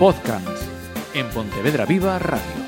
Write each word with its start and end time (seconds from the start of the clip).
Podcast 0.00 0.62
en 1.12 1.28
Pontevedra 1.28 1.84
Viva 1.84 2.18
Radio. 2.18 2.60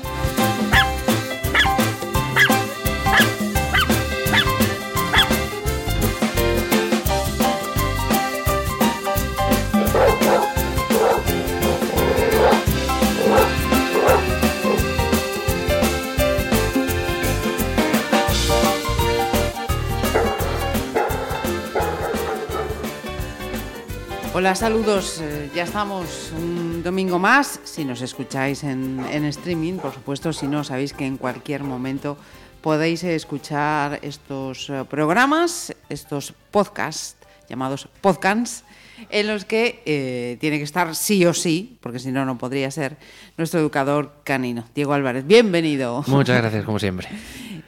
Hola, 24.33 24.55
saludos. 24.55 25.19
Eh, 25.21 25.49
Ya 25.53 25.63
estamos 25.63 26.31
domingo 26.83 27.17
más. 27.17 27.59
Si 27.63 27.85
nos 27.85 28.01
escucháis 28.01 28.63
en, 28.63 29.03
en 29.11 29.25
streaming, 29.25 29.75
por 29.75 29.93
supuesto, 29.93 30.33
si 30.33 30.47
no, 30.47 30.63
sabéis 30.63 30.93
que 30.93 31.05
en 31.05 31.17
cualquier 31.17 31.63
momento 31.63 32.17
podéis 32.61 33.03
escuchar 33.03 33.99
estos 34.03 34.69
eh, 34.69 34.85
programas, 34.89 35.73
estos 35.89 36.33
podcasts 36.51 37.17
llamados 37.49 37.87
podcasts, 38.01 38.63
en 39.09 39.27
los 39.27 39.45
que 39.45 39.81
eh, 39.85 40.37
tiene 40.39 40.57
que 40.57 40.63
estar 40.63 40.95
sí 40.95 41.25
o 41.25 41.33
sí, 41.33 41.77
porque 41.81 41.99
si 41.99 42.11
no, 42.11 42.25
no 42.25 42.37
podría 42.37 42.71
ser, 42.71 42.97
nuestro 43.37 43.59
educador 43.59 44.13
canino, 44.23 44.65
Diego 44.73 44.93
Álvarez. 44.93 45.25
Bienvenido. 45.25 46.03
Muchas 46.07 46.37
gracias, 46.37 46.63
como 46.63 46.79
siempre. 46.79 47.09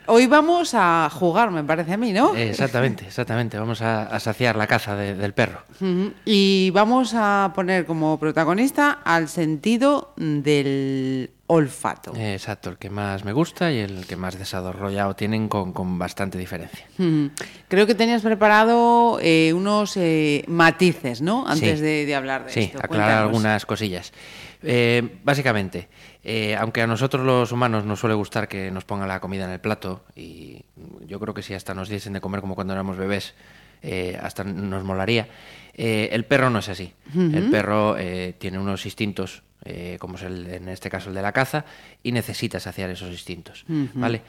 Hoy 0.08 0.28
vamos 0.28 0.74
a 0.76 1.10
jugar, 1.12 1.50
me 1.52 1.64
parece 1.64 1.94
a 1.94 1.98
mí, 1.98 2.12
¿no? 2.14 2.36
Eh, 2.36 2.50
exactamente, 2.52 3.06
exactamente. 3.08 3.58
Vamos 3.58 3.82
a, 3.82 4.04
a 4.04 4.20
saciar 4.20 4.56
la 4.56 4.68
caza 4.68 4.96
de- 4.96 5.16
del 5.16 5.34
perro. 5.34 5.62
Y 6.26 6.70
vamos 6.72 7.14
a 7.16 7.52
poner 7.56 7.86
como 7.86 8.20
protagonista 8.20 9.00
al 9.04 9.28
sentido 9.30 10.14
del 10.16 11.32
olfato. 11.48 12.14
Eh, 12.16 12.34
exacto, 12.34 12.70
el 12.70 12.78
que 12.78 12.90
más 12.90 13.24
me 13.26 13.34
gusta 13.34 13.72
y 13.72 13.80
el 13.80 14.06
que 14.06 14.16
más 14.16 14.38
desarrollado 14.38 15.16
tienen 15.16 15.48
con, 15.48 15.74
con 15.74 15.98
bastante 15.98 16.38
diferencia. 16.38 16.86
Creo 17.68 17.88
que 17.88 17.96
tenías 17.96 18.22
preparado 18.22 19.18
eh, 19.22 19.54
unos 19.54 19.98
matices, 20.48 21.22
¿no? 21.22 21.48
Antes 21.48 21.80
Sí. 21.80 21.86
de, 21.86 22.06
de 22.06 22.16
hablar 22.16 22.46
de 22.46 22.52
Sí, 22.52 22.60
esto. 22.62 22.78
aclarar 22.78 22.90
Cuéntanos. 23.08 23.28
algunas 23.30 23.66
cosillas. 23.66 24.14
Básicamente, 25.24 25.88
eh, 26.28 26.56
aunque 26.56 26.82
a 26.82 26.88
nosotros 26.88 27.24
los 27.24 27.52
humanos 27.52 27.86
nos 27.86 28.00
suele 28.00 28.16
gustar 28.16 28.48
que 28.48 28.72
nos 28.72 28.84
pongan 28.84 29.08
la 29.08 29.20
comida 29.20 29.46
en 29.46 29.52
el 29.52 29.60
plato, 29.60 30.04
y 30.16 30.64
yo 31.06 31.20
creo 31.20 31.36
que 31.36 31.44
si 31.44 31.54
hasta 31.54 31.76
nos 31.76 31.88
diesen 31.88 32.14
de 32.14 32.20
comer 32.20 32.42
como 32.42 32.56
cuando 32.56 32.74
éramos 32.74 32.98
bebés, 32.98 33.36
eh, 33.84 34.20
hasta 34.20 34.44
nos 34.44 34.84
molaría, 34.84 35.28
eh, 35.76 36.10
el 36.12 36.26
perro 36.26 36.50
no 36.50 36.60
es 36.60 36.70
así. 36.70 36.94
El 37.14 37.52
perro 37.52 37.96
tiene 38.40 38.58
unos 38.58 38.86
instintos, 38.86 39.44
como 40.00 40.16
es 40.16 40.24
el, 40.24 40.48
en 40.48 40.68
este 40.70 40.90
caso 40.90 41.10
el 41.10 41.16
de 41.16 41.22
la 41.22 41.32
caza, 41.32 41.64
y 42.02 42.12
necesita 42.12 42.60
saciar 42.60 42.90
esos 42.90 43.12
instintos. 43.12 43.64
¿vale? 43.94 44.24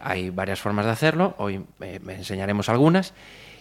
Hay 0.00 0.30
varias 0.30 0.60
formas 0.60 0.84
de 0.86 0.92
hacerlo, 0.92 1.34
hoy 1.38 1.60
me 1.80 2.14
enseñaremos 2.14 2.68
algunas. 2.68 3.14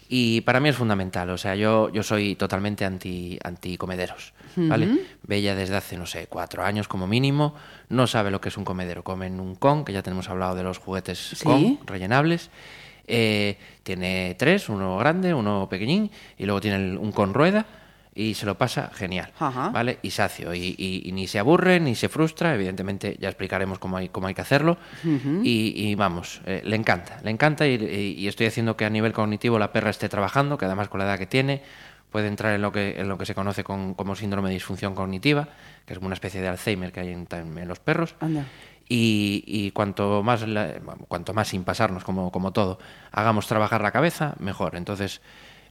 Y 0.08 0.42
para 0.42 0.59
mí 0.59 0.70
es 0.70 0.75
fundamental, 0.75 1.30
o 1.31 1.38
sea, 1.38 1.56
yo, 1.56 1.89
yo 1.89 2.03
soy 2.03 2.36
totalmente 2.36 2.86
anti, 2.86 3.39
anti 3.44 3.75
comederos, 3.75 4.34
¿vale? 4.56 5.00
Bella 5.23 5.56
desde 5.56 5.75
hace, 5.78 5.98
no 5.98 6.06
sé, 6.06 6.28
cuatro 6.28 6.64
años 6.64 6.88
como 6.88 7.08
mínimo, 7.08 7.56
no 7.89 8.06
sabe 8.06 8.30
lo 8.30 8.39
que 8.39 8.50
es 8.50 8.58
un 8.58 8.66
comedero. 8.66 9.03
Comen 9.03 9.39
un 9.39 9.56
con, 9.56 9.83
que 9.83 9.94
ya 9.94 10.03
tenemos 10.03 10.30
hablado 10.30 10.53
de 10.56 10.61
los 10.64 10.78
juguetes 10.78 11.17
Sí. 11.17 11.44
con, 11.44 11.80
rellenables. 11.88 12.52
Eh, 13.08 13.58
tiene 13.83 14.36
tres, 14.38 14.70
uno 14.70 14.98
grande, 14.98 15.33
uno 15.33 15.67
pequeñín, 15.70 16.11
y 16.38 16.45
luego 16.45 16.61
tiene 16.61 16.78
el- 16.78 16.98
un 16.98 17.11
con 17.11 17.33
rueda, 17.33 17.66
y 18.17 18.33
se 18.33 18.45
lo 18.45 18.58
pasa 18.58 18.89
genial, 18.94 19.31
Ajá. 19.39 19.69
¿vale? 19.69 19.99
Y 20.02 20.11
sacio, 20.11 20.53
y, 20.55 20.73
y- 20.77 21.02
y 21.05 21.11
ni 21.11 21.27
se 21.27 21.38
aburre, 21.38 21.80
ni 21.81 21.95
se 21.95 22.08
frustra, 22.08 22.55
evidentemente 22.55 23.17
ya 23.19 23.27
explicaremos 23.27 23.77
cómo 23.77 23.97
hay, 23.97 24.08
cómo 24.09 24.27
hay 24.27 24.33
que 24.33 24.41
hacerlo, 24.41 24.77
y, 25.44 25.73
y 25.75 25.95
vamos, 25.95 26.42
eh, 26.45 26.61
le 26.64 26.76
encanta, 26.77 27.20
le 27.23 27.31
encanta, 27.31 27.67
y, 27.67 28.26
estoy 28.27 28.48
haciendo 28.48 28.77
que 28.77 28.86
a 28.86 28.89
nivel 28.89 29.11
cognitivo 29.11 29.59
la 29.59 29.71
perra 29.73 29.89
esté 29.89 30.08
trabajando, 30.09 30.58
que 30.58 30.64
además 30.65 30.87
con 30.87 30.99
la 30.99 31.05
edad 31.05 31.20
que 31.20 31.26
tiene, 31.27 31.61
puede 32.09 32.30
entrar 32.30 32.55
en 32.55 32.61
lo 32.61 32.71
que, 32.71 33.02
en 33.02 33.09
lo 33.09 33.17
que 33.17 33.26
se 33.26 33.36
conoce 33.36 33.65
con- 33.65 33.93
como 33.95 34.15
síndrome 34.15 34.47
de 34.47 34.53
disfunción 34.55 34.95
cognitiva, 34.95 35.49
que 35.86 35.92
es 35.93 35.99
como 35.99 36.08
una 36.08 36.14
especie 36.14 36.39
de 36.42 36.47
Alzheimer 36.47 36.93
que 36.93 37.02
hay 37.02 37.09
en, 37.09 37.27
en 37.32 37.67
los 37.67 37.80
perros. 37.80 38.15
Anda. 38.21 38.45
Y, 38.87 39.43
y 39.47 39.71
cuanto 39.71 40.23
más 40.23 40.47
la- 40.47 40.76
cuanto 41.09 41.33
más 41.33 41.49
sin 41.49 41.64
pasarnos 41.65 42.03
como, 42.05 42.32
como 42.32 42.53
todo 42.53 42.77
hagamos 43.11 43.47
trabajar 43.47 43.82
la 43.82 43.89
cabeza 43.92 44.36
mejor 44.39 44.76
entonces 44.76 45.21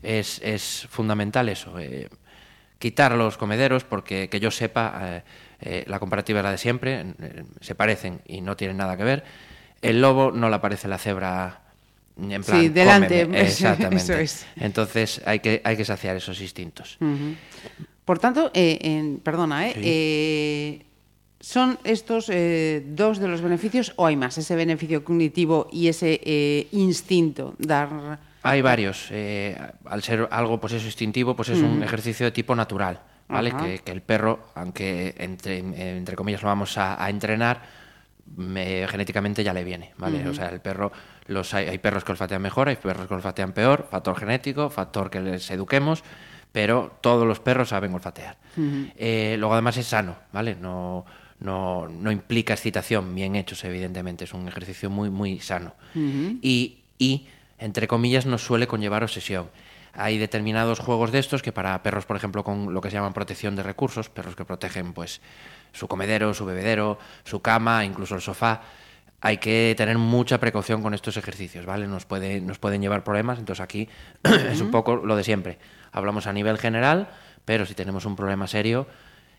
es, 0.03 0.41
es 0.43 0.88
fundamental 0.91 1.49
eso 1.49 1.78
eh, 1.78 2.09
quitar 2.79 3.12
los 3.12 3.37
comederos 3.39 3.85
porque 3.85 4.29
que 4.29 4.41
yo 4.41 4.51
sepa 4.51 5.01
eh, 5.03 5.23
eh, 5.61 5.85
la 5.87 5.99
comparativa 5.99 6.41
es 6.41 6.45
la 6.45 6.51
de 6.51 6.59
siempre 6.59 7.05
se 7.61 7.75
parecen 7.75 8.21
y 8.27 8.41
no 8.41 8.57
tienen 8.57 8.77
nada 8.77 8.97
que 8.97 9.05
ver 9.05 9.25
el 9.81 10.01
lobo 10.01 10.33
no 10.33 10.49
le 10.49 10.57
aparece 10.57 10.89
la 10.89 10.99
cebra 10.99 11.61
en 12.19 12.43
plan 12.43 12.61
Sí, 12.61 12.69
delante, 12.69 13.23
exactamente 13.41 14.12
eso 14.12 14.19
es. 14.43 14.47
entonces 14.57 15.21
hay 15.25 15.41
que 15.41 15.61
hay 15.65 15.77
que 15.77 15.85
saciar 15.85 16.15
esos 16.17 16.41
instintos. 16.41 16.99
Por 18.05 18.19
tanto, 18.19 18.51
eh, 18.55 18.79
en- 18.83 19.19
perdona, 19.19 19.69
¿eh? 19.69 19.73
Sí. 19.75 19.81
Eh, 19.83 20.87
¿son 21.41 21.79
estos 21.85 22.29
eh, 22.29 22.83
dos 22.87 23.19
de 23.19 23.29
los 23.29 23.41
beneficios 23.41 23.93
o 23.97 24.06
hay 24.06 24.15
más? 24.17 24.37
Ese 24.39 24.55
beneficio 24.55 25.03
cognitivo 25.05 25.69
y 25.73 25.89
ese 25.89 26.69
instinto, 26.73 27.55
dar... 27.59 28.19
Hay 28.44 28.62
varios. 28.62 29.09
eh, 29.10 29.59
al 29.87 30.03
ser 30.03 30.28
algo, 30.31 30.60
pues 30.60 30.72
eso, 30.75 30.87
instintivo, 30.87 31.34
pues 31.34 31.49
es 31.49 31.60
un 31.60 31.82
ejercicio 31.82 32.27
de 32.27 32.32
tipo 32.32 32.55
natural, 32.55 33.00
¿vale? 33.28 33.50
Que, 33.65 33.78
que 33.81 33.91
el 33.93 34.03
perro, 34.03 34.49
aunque 34.55 35.15
entre, 35.19 35.59
entre 35.99 36.15
comillas 36.15 36.43
lo 36.43 36.49
vamos 36.49 36.77
a, 36.78 37.03
a 37.03 37.10
entrenar, 37.10 37.62
me- 38.37 38.87
genéticamente 38.88 39.43
ya 39.44 39.53
le 39.53 39.65
viene, 39.65 39.93
¿vale? 39.99 40.28
O 40.28 40.34
sea, 40.34 40.49
el 40.49 40.60
perro, 40.60 40.93
los 41.27 41.53
hay, 41.55 41.66
hay 41.69 41.78
perros 41.78 42.05
que 42.05 42.12
olfatean 42.12 42.41
mejor, 42.43 42.69
hay 42.69 42.77
perros 42.77 43.06
que 43.06 43.15
olfatean 43.15 43.53
peor, 43.53 43.87
factor 43.91 44.16
genético, 44.19 44.71
factor 44.71 45.11
que 45.11 45.21
les 45.21 45.50
eduquemos, 45.50 46.03
pero 46.53 46.97
todos 47.00 47.26
los 47.26 47.41
perros 47.41 47.71
saben 47.71 47.93
olfatear. 47.94 48.37
Eh, 48.97 49.37
luego 49.38 49.55
además 49.55 49.76
es 49.76 49.87
sano, 49.87 50.16
¿vale? 50.32 50.55
No, 50.55 51.05
no, 51.41 51.88
no 51.88 52.11
implica 52.12 52.55
excitación, 52.55 53.15
bien 53.15 53.37
hechos, 53.37 53.65
evidentemente, 53.65 54.25
es 54.25 54.32
un 54.34 54.47
ejercicio 54.49 54.88
muy, 54.91 55.11
muy 55.11 55.41
sano. 55.41 55.75
y, 56.43 56.78
y, 56.99 57.26
entre 57.64 57.88
comillas, 57.88 58.26
nos 58.26 58.44
suele 58.44 58.66
conllevar 58.66 59.02
obsesión. 59.02 59.48
Hay 59.94 60.19
determinados 60.19 60.80
juegos 60.80 61.12
de 61.12 61.19
estos 61.19 61.41
que 61.41 61.50
para 61.50 61.82
perros, 61.82 62.04
por 62.04 62.14
ejemplo, 62.14 62.44
con 62.44 62.75
lo 62.75 62.80
que 62.82 62.91
se 62.91 62.97
llaman 62.97 63.14
protección 63.14 63.56
de 63.56 63.62
recursos, 63.62 64.10
perros 64.10 64.36
que 64.36 64.44
protegen 64.44 64.92
pues 64.92 65.22
su 65.72 65.88
comedero, 65.88 66.34
su 66.34 66.44
bebedero, 66.44 66.98
su 67.25 67.41
cama, 67.41 67.86
incluso 67.86 68.16
el 68.16 68.20
sofá, 68.20 68.60
hay 69.22 69.38
que 69.38 69.75
tener 69.78 69.97
mucha 69.97 70.38
precaución 70.38 70.82
con 70.82 70.92
estos 70.92 71.16
ejercicios, 71.16 71.64
¿vale? 71.64 71.86
Nos, 71.86 72.04
puede, 72.04 72.42
nos 72.42 72.58
pueden 72.58 72.82
llevar 72.82 73.02
problemas, 73.02 73.38
entonces 73.38 73.62
aquí 73.62 73.88
es 74.25 74.60
un 74.60 74.70
poco 74.70 74.96
lo 74.96 75.16
de 75.16 75.25
siempre. 75.25 75.56
Hablamos 75.91 76.26
a 76.26 76.34
nivel 76.34 76.58
general, 76.58 77.08
pero 77.46 77.64
si 77.64 77.72
tenemos 77.72 78.04
un 78.04 78.14
problema 78.14 78.46
serio, 78.46 78.86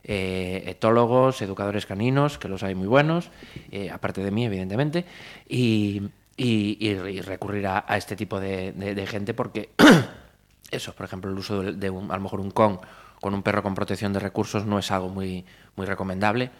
eh, 0.03 0.63
etólogos, 0.65 1.43
educadores 1.43 1.85
caninos, 1.85 2.39
que 2.39 2.47
los 2.47 2.63
hay 2.63 2.73
muy 2.73 2.87
buenos, 2.87 3.29
eh, 3.71 3.91
aparte 3.91 4.23
de 4.23 4.31
mí, 4.31 4.45
evidentemente, 4.45 5.05
y, 5.47 6.01
y- 6.37 6.77
y- 6.79 6.89
y 6.89 7.21
recurrir 7.21 7.67
a, 7.67 7.85
a 7.87 7.97
este 7.97 8.15
tipo 8.15 8.39
de, 8.39 8.71
de- 8.73 8.95
de 8.95 9.07
gente 9.07 9.33
porque 9.33 9.69
eso, 10.71 10.93
por 10.93 11.05
ejemplo, 11.05 11.31
el 11.31 11.37
uso 11.37 11.61
de, 11.61 11.73
de 11.73 11.89
un- 11.89 12.11
a 12.11 12.15
lo 12.15 12.21
mejor 12.21 12.39
un 12.39 12.51
con 12.51 12.79
con 13.21 13.33
un 13.33 13.41
perro 13.41 13.63
con 13.63 13.73
protección 13.73 14.13
de 14.13 14.19
recursos 14.19 14.65
no 14.67 14.77
es 14.77 14.91
algo 14.91 15.09
muy, 15.09 15.45
muy 15.75 15.87
recomendable 15.87 16.51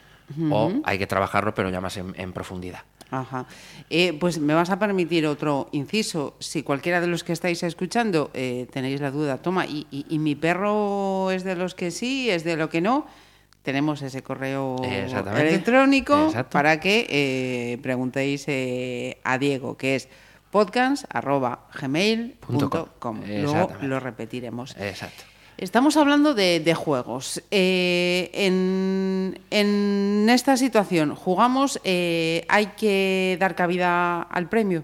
o 0.49 0.71
hay 0.85 0.97
que 0.97 1.05
trabajarlo, 1.05 1.53
pero 1.53 1.69
ya 1.69 1.79
más 1.79 1.95
en, 1.97 2.15
en 2.17 2.33
profundidad. 2.33 2.79
Ajá. 3.11 3.45
Eh, 3.91 4.17
pues 4.19 4.39
me 4.39 4.55
vas 4.55 4.71
a 4.71 4.79
permitir 4.79 5.27
otro 5.27 5.69
inciso. 5.73 6.35
Si 6.39 6.63
cualquiera 6.63 7.01
de 7.01 7.05
los 7.07 7.23
que 7.23 7.33
estáis 7.33 7.61
escuchando 7.61 8.31
eh, 8.33 8.67
tenéis 8.71 8.99
la 9.01 9.11
duda, 9.11 9.37
toma, 9.37 9.67
y, 9.67 9.85
y- 9.91 10.07
y 10.09 10.17
mi 10.17 10.33
perro 10.33 11.29
es 11.29 11.43
de 11.43 11.55
los 11.55 11.75
que 11.75 11.91
sí, 11.91 12.31
es 12.31 12.43
de 12.43 12.57
lo 12.57 12.69
que 12.69 12.81
no? 12.81 13.05
Tenemos 13.65 14.01
ese 14.03 14.21
correo 14.21 14.75
electrónico 14.83 16.27
Exacto. 16.27 16.51
para 16.51 16.79
que 16.79 17.07
eh, 17.09 17.79
preguntéis 17.81 18.45
eh, 18.47 19.17
a 19.23 19.39
Diego, 19.39 19.75
que 19.75 19.95
es 19.95 20.07
podcast.gmail.com. 20.51 23.21
Luego 23.25 23.71
lo 23.81 23.99
repetiremos. 23.99 24.75
Exacto. 24.79 25.23
Estamos 25.57 25.97
hablando 25.97 26.35
de, 26.35 26.59
de 26.59 26.75
juegos. 26.75 27.41
Eh, 27.49 28.29
en, 28.33 29.39
en 29.49 30.27
esta 30.29 30.57
situación, 30.57 31.15
¿jugamos? 31.15 31.79
¿Hay 31.83 32.67
que 32.77 33.35
dar 33.39 33.55
cabida 33.55 34.21
al 34.21 34.47
premio? 34.47 34.83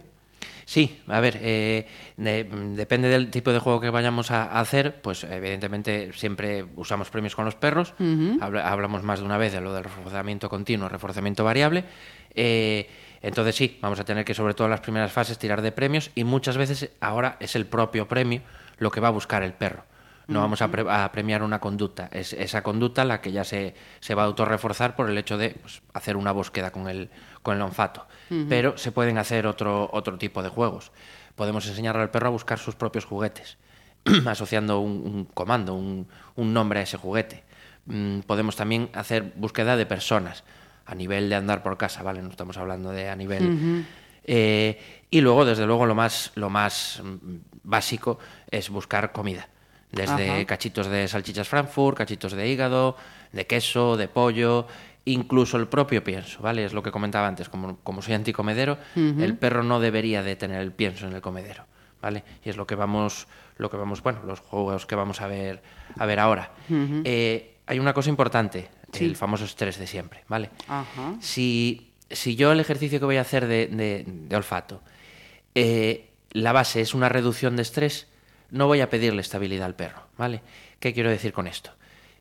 Sí, 0.71 1.01
a 1.09 1.19
ver, 1.19 1.37
eh, 1.41 1.85
de- 2.15 2.45
depende 2.45 3.09
del 3.09 3.29
tipo 3.29 3.51
de 3.51 3.59
juego 3.59 3.81
que 3.81 3.89
vayamos 3.89 4.31
a, 4.31 4.43
a 4.43 4.61
hacer, 4.61 5.01
pues 5.01 5.25
evidentemente 5.25 6.13
siempre 6.13 6.63
usamos 6.77 7.09
premios 7.09 7.35
con 7.35 7.43
los 7.43 7.55
perros, 7.55 7.93
Habla- 8.41 8.69
hablamos 8.71 9.03
más 9.03 9.19
de 9.19 9.25
una 9.25 9.37
vez 9.37 9.51
de 9.51 9.59
lo 9.59 9.73
del 9.73 9.83
reforzamiento 9.83 10.47
continuo, 10.47 10.87
reforzamiento 10.87 11.43
variable, 11.43 11.83
eh, 12.35 12.89
entonces 13.21 13.53
sí, 13.53 13.79
vamos 13.81 13.99
a 13.99 14.05
tener 14.05 14.23
que 14.23 14.33
sobre 14.33 14.53
todo 14.53 14.67
en 14.67 14.71
las 14.71 14.79
primeras 14.79 15.11
fases 15.11 15.37
tirar 15.37 15.61
de 15.61 15.73
premios 15.73 16.09
y 16.15 16.23
muchas 16.23 16.55
veces 16.55 16.89
ahora 17.01 17.35
es 17.41 17.57
el 17.57 17.65
propio 17.65 18.07
premio 18.07 18.41
lo 18.77 18.91
que 18.91 19.01
va 19.01 19.09
a 19.09 19.11
buscar 19.11 19.43
el 19.43 19.51
perro. 19.51 19.83
No 20.27 20.39
vamos 20.39 20.61
a, 20.61 20.69
pre- 20.69 20.85
a 20.89 21.11
premiar 21.11 21.43
una 21.43 21.59
conducta. 21.59 22.07
Es 22.13 22.31
esa 22.31 22.63
conducta 22.63 23.03
la 23.03 23.19
que 23.19 23.33
ya 23.33 23.43
se, 23.43 23.75
se 23.99 24.15
va 24.15 24.21
a 24.23 24.25
autorreforzar 24.27 24.95
por 24.95 25.09
el 25.09 25.17
hecho 25.17 25.37
de 25.37 25.49
pues, 25.61 25.81
hacer 25.93 26.15
una 26.15 26.31
búsqueda 26.31 26.71
con 26.71 26.87
el, 26.87 27.09
con 27.41 27.55
el 27.57 27.61
olfato. 27.61 28.05
Pero 28.47 28.77
se 28.77 28.93
pueden 28.93 29.17
hacer 29.17 29.45
otro, 29.45 29.89
otro 29.91 30.17
tipo 30.17 30.41
de 30.41 30.47
juegos. 30.47 30.91
Podemos 31.35 31.67
enseñarle 31.67 32.01
al 32.01 32.11
perro 32.11 32.27
a 32.27 32.31
buscar 32.31 32.59
sus 32.59 32.75
propios 32.75 33.03
juguetes, 33.03 33.57
asociando 34.25 34.79
un, 34.79 34.91
un 35.05 35.25
comando, 35.25 35.73
un, 35.73 36.07
un 36.35 36.53
nombre 36.53 36.79
a 36.79 36.83
ese 36.83 36.97
juguete. 36.97 37.43
Mm, 37.85 38.19
podemos 38.21 38.55
también 38.55 38.89
hacer 38.93 39.33
búsqueda 39.35 39.75
de 39.75 39.85
personas 39.85 40.43
a 40.85 40.95
nivel 40.95 41.29
de 41.29 41.35
andar 41.35 41.63
por 41.63 41.77
casa, 41.77 42.03
¿vale? 42.03 42.21
No 42.21 42.29
estamos 42.29 42.57
hablando 42.57 42.91
de 42.91 43.09
a 43.09 43.15
nivel... 43.15 43.85
Eh, 44.23 44.79
y 45.09 45.19
luego, 45.19 45.45
desde 45.45 45.65
luego, 45.65 45.87
lo 45.87 45.95
más, 45.95 46.31
lo 46.35 46.49
más 46.49 47.01
mm, 47.03 47.37
básico 47.63 48.19
es 48.49 48.69
buscar 48.69 49.11
comida. 49.11 49.47
Desde 49.91 50.29
Ajá. 50.29 50.45
cachitos 50.45 50.87
de 50.87 51.07
salchichas 51.07 51.49
Frankfurt, 51.49 51.97
cachitos 51.97 52.31
de 52.33 52.47
hígado, 52.47 52.95
de 53.31 53.47
queso, 53.47 53.97
de 53.97 54.07
pollo, 54.07 54.67
incluso 55.05 55.57
el 55.57 55.67
propio 55.67 56.03
pienso, 56.03 56.41
¿vale? 56.41 56.63
Es 56.65 56.73
lo 56.73 56.83
que 56.83 56.91
comentaba 56.91 57.27
antes, 57.27 57.49
como, 57.49 57.77
como 57.77 58.01
soy 58.01 58.13
anticomedero, 58.13 58.77
el 58.95 59.35
perro 59.37 59.63
no 59.63 59.79
debería 59.79 60.21
de 60.23 60.35
tener 60.35 60.61
el 60.61 60.71
pienso 60.71 61.07
en 61.07 61.13
el 61.13 61.21
comedero, 61.21 61.65
¿vale? 62.01 62.23
Y 62.45 62.49
es 62.49 62.57
lo 62.57 62.67
que 62.67 62.75
vamos, 62.75 63.27
lo 63.57 63.69
que 63.69 63.77
vamos, 63.77 64.03
bueno, 64.03 64.19
los 64.25 64.39
juegos 64.39 64.85
que 64.85 64.95
vamos 64.95 65.21
a 65.21 65.27
ver, 65.27 65.61
a 65.97 66.05
ver 66.05 66.19
ahora. 66.19 66.51
Eh, 66.69 67.55
hay 67.65 67.79
una 67.79 67.93
cosa 67.93 68.09
importante, 68.09 68.69
Sí. 68.91 69.05
el 69.05 69.15
famoso 69.15 69.45
estrés 69.45 69.79
de 69.79 69.87
siempre, 69.87 70.23
¿vale? 70.27 70.49
Ajá. 70.67 71.15
Si, 71.21 71.91
si 72.09 72.35
yo 72.35 72.51
el 72.51 72.59
ejercicio 72.59 72.99
que 72.99 73.05
voy 73.05 73.15
a 73.17 73.21
hacer 73.21 73.47
de, 73.47 73.67
de- 73.67 74.03
de 74.05 74.35
olfato, 74.35 74.81
eh, 75.55 76.09
la 76.31 76.51
base 76.51 76.81
es 76.81 76.93
una 76.93 77.09
reducción 77.09 77.55
de 77.55 77.61
estrés, 77.61 78.07
no 78.51 78.67
voy 78.67 78.81
a 78.81 78.89
pedirle 78.89 79.21
estabilidad 79.21 79.65
al 79.65 79.75
perro, 79.75 80.03
¿vale? 80.17 80.41
¿Qué 80.79 80.93
quiero 80.93 81.09
decir 81.09 81.31
con 81.33 81.47
esto? 81.47 81.71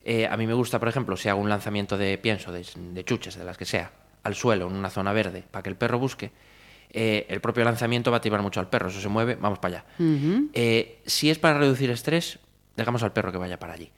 Eh, 0.05 0.26
a 0.26 0.37
mí 0.37 0.47
me 0.47 0.55
gusta, 0.55 0.79
por 0.79 0.88
ejemplo, 0.88 1.17
si 1.17 1.29
hago 1.29 1.41
un 1.41 1.49
lanzamiento 1.49 1.99
de 1.99 2.17
pienso, 2.19 2.52
de, 2.52 2.67
de 2.75 3.05
chuches, 3.05 3.37
de 3.37 3.44
las 3.44 3.56
que 3.56 3.64
sea, 3.64 3.93
al 4.23 4.35
suelo, 4.35 4.67
en 4.67 4.75
una 4.75 4.91
zona 4.91 5.12
verde, 5.12 5.44
para 5.50 5.62
que 5.62 5.70
el 5.70 5.76
perro 5.76 5.99
busque, 5.99 6.31
eh, 6.93 7.26
el 7.29 7.41
propio 7.41 7.64
lanzamiento 7.64 8.11
va 8.11 8.17
a 8.17 8.19
activar 8.19 8.43
mucho 8.43 8.61
al 8.61 8.69
perro, 8.69 8.88
eso 8.88 9.00
se 9.00 9.08
mueve, 9.08 9.37
vamos 9.37 9.58
para 9.58 9.79
allá. 9.79 9.85
Eh, 10.52 11.00
si 11.06 11.31
es 11.31 11.38
para 11.38 11.58
reducir 11.58 11.91
estrés, 11.91 12.38
dejamos 12.76 13.02
al 13.02 13.12
perro 13.12 13.31
que 13.31 13.38
vaya 13.38 13.58
para 13.58 13.75
allí. 13.75 13.91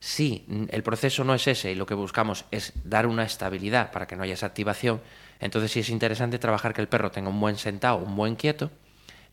Si 0.00 0.44
el 0.70 0.82
proceso 0.82 1.22
no 1.22 1.32
es 1.34 1.46
ese 1.46 1.70
y 1.70 1.74
lo 1.76 1.86
que 1.86 1.94
buscamos 1.94 2.44
es 2.50 2.72
dar 2.84 3.06
una 3.06 3.22
estabilidad 3.22 3.92
para 3.92 4.08
que 4.08 4.16
no 4.16 4.24
haya 4.24 4.34
esa 4.34 4.46
activación, 4.46 5.00
entonces 5.38 5.70
sí 5.70 5.80
es 5.80 5.90
interesante 5.90 6.40
trabajar 6.40 6.74
que 6.74 6.80
el 6.80 6.88
perro 6.88 7.12
tenga 7.12 7.28
un 7.28 7.38
buen 7.38 7.56
sentado, 7.56 7.98
un 7.98 8.16
buen 8.16 8.34
quieto, 8.34 8.70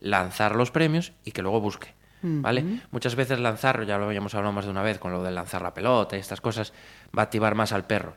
lanzar 0.00 0.54
los 0.54 0.70
premios 0.70 1.12
y 1.24 1.32
que 1.32 1.42
luego 1.42 1.60
busque. 1.60 1.92
¿Vale? 2.22 2.80
Muchas 2.90 3.14
veces 3.14 3.38
lanzar, 3.38 3.84
ya 3.86 3.98
lo 3.98 4.04
habíamos 4.06 4.34
hablado 4.34 4.52
más 4.52 4.64
de 4.64 4.70
una 4.70 4.82
vez 4.82 4.98
con 4.98 5.12
lo 5.12 5.22
de 5.22 5.30
lanzar 5.30 5.62
la 5.62 5.72
pelota 5.72 6.16
y 6.16 6.20
estas 6.20 6.40
cosas, 6.40 6.72
va 7.16 7.22
a 7.22 7.24
activar 7.24 7.54
más 7.54 7.72
al 7.72 7.86
perro. 7.86 8.14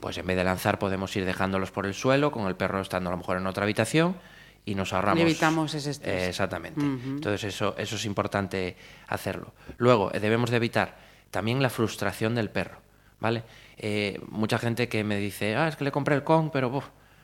Pues 0.00 0.18
en 0.18 0.26
vez 0.26 0.36
de 0.36 0.44
lanzar 0.44 0.78
podemos 0.78 1.14
ir 1.16 1.24
dejándolos 1.24 1.70
por 1.70 1.86
el 1.86 1.94
suelo, 1.94 2.30
con 2.30 2.46
el 2.46 2.56
perro 2.56 2.80
estando 2.80 3.10
a 3.10 3.12
lo 3.12 3.18
mejor 3.18 3.36
en 3.38 3.46
otra 3.46 3.64
habitación 3.64 4.16
y 4.64 4.74
nos 4.74 4.92
ahorramos. 4.92 5.20
Y 5.20 5.22
evitamos 5.22 5.74
ese 5.74 5.90
estrés. 5.90 6.22
Eh, 6.22 6.28
exactamente. 6.28 6.80
Entonces 6.80 7.44
eso, 7.44 7.74
eso 7.78 7.96
es 7.96 8.04
importante 8.04 8.76
hacerlo. 9.06 9.54
Luego, 9.78 10.12
eh, 10.12 10.20
debemos 10.20 10.50
de 10.50 10.56
evitar 10.56 10.96
también 11.30 11.62
la 11.62 11.70
frustración 11.70 12.34
del 12.34 12.50
perro, 12.50 12.78
¿vale? 13.20 13.44
Eh, 13.78 14.20
mucha 14.28 14.58
gente 14.58 14.88
que 14.88 15.04
me 15.04 15.18
dice, 15.18 15.56
ah, 15.56 15.68
es 15.68 15.76
que 15.76 15.84
le 15.84 15.92
compré 15.92 16.14
el 16.14 16.24
con, 16.24 16.50
pero 16.50 16.82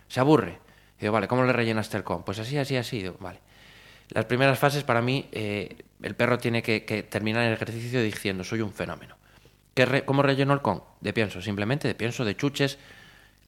se 0.09 0.21
aburre. 0.21 0.61
Y 0.99 1.03
digo, 1.03 1.13
vale, 1.13 1.27
¿cómo 1.27 1.45
le 1.45 1.53
rellenaste 1.53 1.97
el 1.97 2.05
con? 2.05 2.23
Pues 2.23 2.39
así, 2.39 2.57
así, 2.57 2.77
así. 2.77 3.03
Digo, 3.03 3.17
vale. 3.19 3.41
Las 4.11 4.27
primeras 4.27 4.59
fases 4.59 4.85
para 4.85 5.03
mí, 5.03 5.29
el 6.03 6.15
perro 6.15 6.39
tiene 6.39 6.63
que, 6.63 6.85
que 6.85 7.03
terminar 7.03 7.45
el 7.45 7.53
ejercicio 7.55 8.03
diciendo, 8.03 8.45
soy 8.45 8.61
un 8.61 8.73
fenómeno. 8.73 9.17
¿Qué 9.75 9.87
re- 9.87 10.05
¿Cómo 10.05 10.23
relleno 10.23 10.53
el 10.53 10.61
con? 10.61 10.83
De 11.01 11.13
pienso, 11.13 11.41
simplemente 11.41 11.89
de 11.89 11.95
pienso, 11.95 12.25
de 12.25 12.37
chuches. 12.37 12.79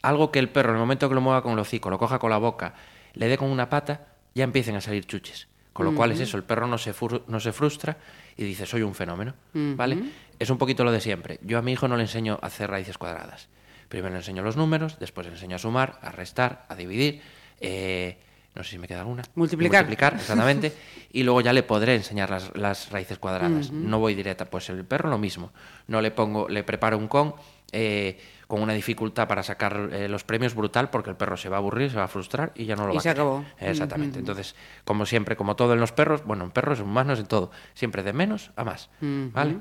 Algo 0.02 0.30
que 0.32 0.38
el 0.38 0.48
perro, 0.48 0.70
en 0.70 0.76
el 0.76 0.80
momento 0.80 1.08
que 1.08 1.14
lo 1.14 1.20
mueva 1.20 1.42
con 1.42 1.52
el 1.52 1.58
hocico, 1.58 1.90
lo 1.90 1.98
coja 1.98 2.18
con 2.18 2.30
la 2.30 2.38
boca, 2.38 2.74
le 3.14 3.28
dé 3.28 3.36
con 3.38 3.50
una 3.50 3.68
pata, 3.70 4.06
ya 4.34 4.44
empiecen 4.44 4.76
a 4.76 4.80
salir 4.80 5.06
chuches. 5.06 5.48
Con 5.72 5.86
lo 5.86 5.94
cual 5.96 6.12
es 6.12 6.20
eso, 6.20 6.36
el 6.36 6.44
perro 6.44 6.66
no 6.68 6.78
se, 6.78 6.94
no 7.26 7.40
se 7.40 7.52
frustra 7.52 7.96
y 8.36 8.44
dice, 8.44 8.64
soy 8.64 8.82
un 8.82 8.94
fenómeno. 8.94 9.34
¿Vale? 9.76 9.98
Es 10.38 10.48
un 10.50 10.56
poquito 10.58 10.84
lo 10.84 10.92
de 10.92 11.00
siempre. 11.00 11.40
Yo 11.42 11.58
a 11.58 11.62
mi 11.62 11.72
hijo 11.72 11.88
no 11.88 11.96
le 11.96 12.02
enseño 12.04 12.38
a 12.40 12.46
hacer 12.46 12.70
raíces 12.70 12.96
cuadradas. 12.96 13.48
Primero 13.88 14.12
le 14.12 14.18
enseño 14.20 14.42
los 14.42 14.56
números, 14.56 14.98
después 15.00 15.26
le 15.26 15.32
enseño 15.32 15.56
a 15.56 15.58
sumar, 15.58 15.98
a 16.00 16.10
restar, 16.12 16.64
a 16.68 16.74
dividir. 16.76 17.22
eh, 17.60 18.18
no 18.54 18.62
sé 18.62 18.70
si 18.70 18.78
me 18.78 18.86
queda 18.86 19.00
alguna. 19.00 19.22
Multiplicar. 19.34 19.84
Multiplicar, 19.84 20.14
exactamente. 20.20 20.72
y 21.12 21.22
luego 21.22 21.40
ya 21.40 21.52
le 21.52 21.62
podré 21.62 21.96
enseñar 21.96 22.30
las, 22.30 22.54
las 22.56 22.90
raíces 22.90 23.18
cuadradas. 23.18 23.70
No 23.70 23.98
voy 23.98 24.14
directa. 24.14 24.44
Pues 24.44 24.68
el 24.70 24.84
perro 24.84 25.10
lo 25.10 25.18
mismo. 25.18 25.52
No 25.88 26.00
le 26.00 26.10
pongo, 26.10 26.48
le 26.48 26.62
preparo 26.62 26.96
un 26.98 27.08
con 27.08 27.34
eh, 27.72 28.20
con 28.46 28.62
una 28.62 28.72
dificultad 28.74 29.26
para 29.26 29.42
sacar 29.42 29.88
eh, 29.92 30.06
los 30.06 30.22
premios 30.22 30.54
brutal 30.54 30.90
porque 30.90 31.10
el 31.10 31.16
perro 31.16 31.36
se 31.36 31.48
va 31.48 31.56
a 31.56 31.58
aburrir, 31.58 31.90
se 31.90 31.96
va 31.96 32.04
a 32.04 32.08
frustrar 32.08 32.52
y 32.54 32.66
ya 32.66 32.76
no 32.76 32.86
lo 32.86 32.92
Y 32.92 32.96
va 32.96 33.02
se 33.02 33.08
a 33.08 33.12
acabó. 33.12 33.44
Exactamente. 33.58 34.20
Entonces, 34.20 34.54
como 34.84 35.06
siempre, 35.06 35.34
como 35.34 35.56
todo 35.56 35.72
en 35.72 35.80
los 35.80 35.90
perros, 35.90 36.24
bueno, 36.24 36.44
en 36.44 36.50
perros, 36.52 36.78
en 36.78 36.84
humanos, 36.84 37.18
en 37.18 37.26
todo, 37.26 37.50
siempre 37.72 38.04
de 38.04 38.12
menos 38.12 38.52
a 38.54 38.62
más. 38.62 38.90
¿Vale? 39.00 39.58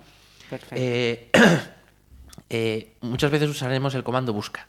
Perfecto. 0.50 1.40
Eh, 2.50 2.98
muchas 3.02 3.32
veces 3.32 3.50
usaremos 3.50 3.96
el 3.96 4.04
comando 4.04 4.32
busca, 4.32 4.68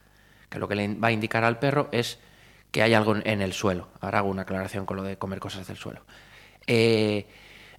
que 0.49 0.59
lo 0.59 0.69
que 0.69 0.75
le 0.75 0.95
va 0.95 1.09
a 1.09 1.13
indicar 1.13 1.45
al 1.45 1.59
perro 1.59 1.89
es 1.93 2.19
que 2.75 2.83
hay 2.83 2.93
algo 2.93 3.15
en 3.15 3.41
el 3.41 3.53
suelo. 3.53 3.87
Ahora 4.01 4.19
hago 4.19 4.29
una 4.29 4.43
aclaración 4.43 4.85
con 4.85 4.97
lo 4.97 5.05
de 5.05 5.17
comer 5.17 5.39
cosas 5.39 5.65
del 5.69 5.77
suelo. 5.77 6.01
Eh, 6.67 7.25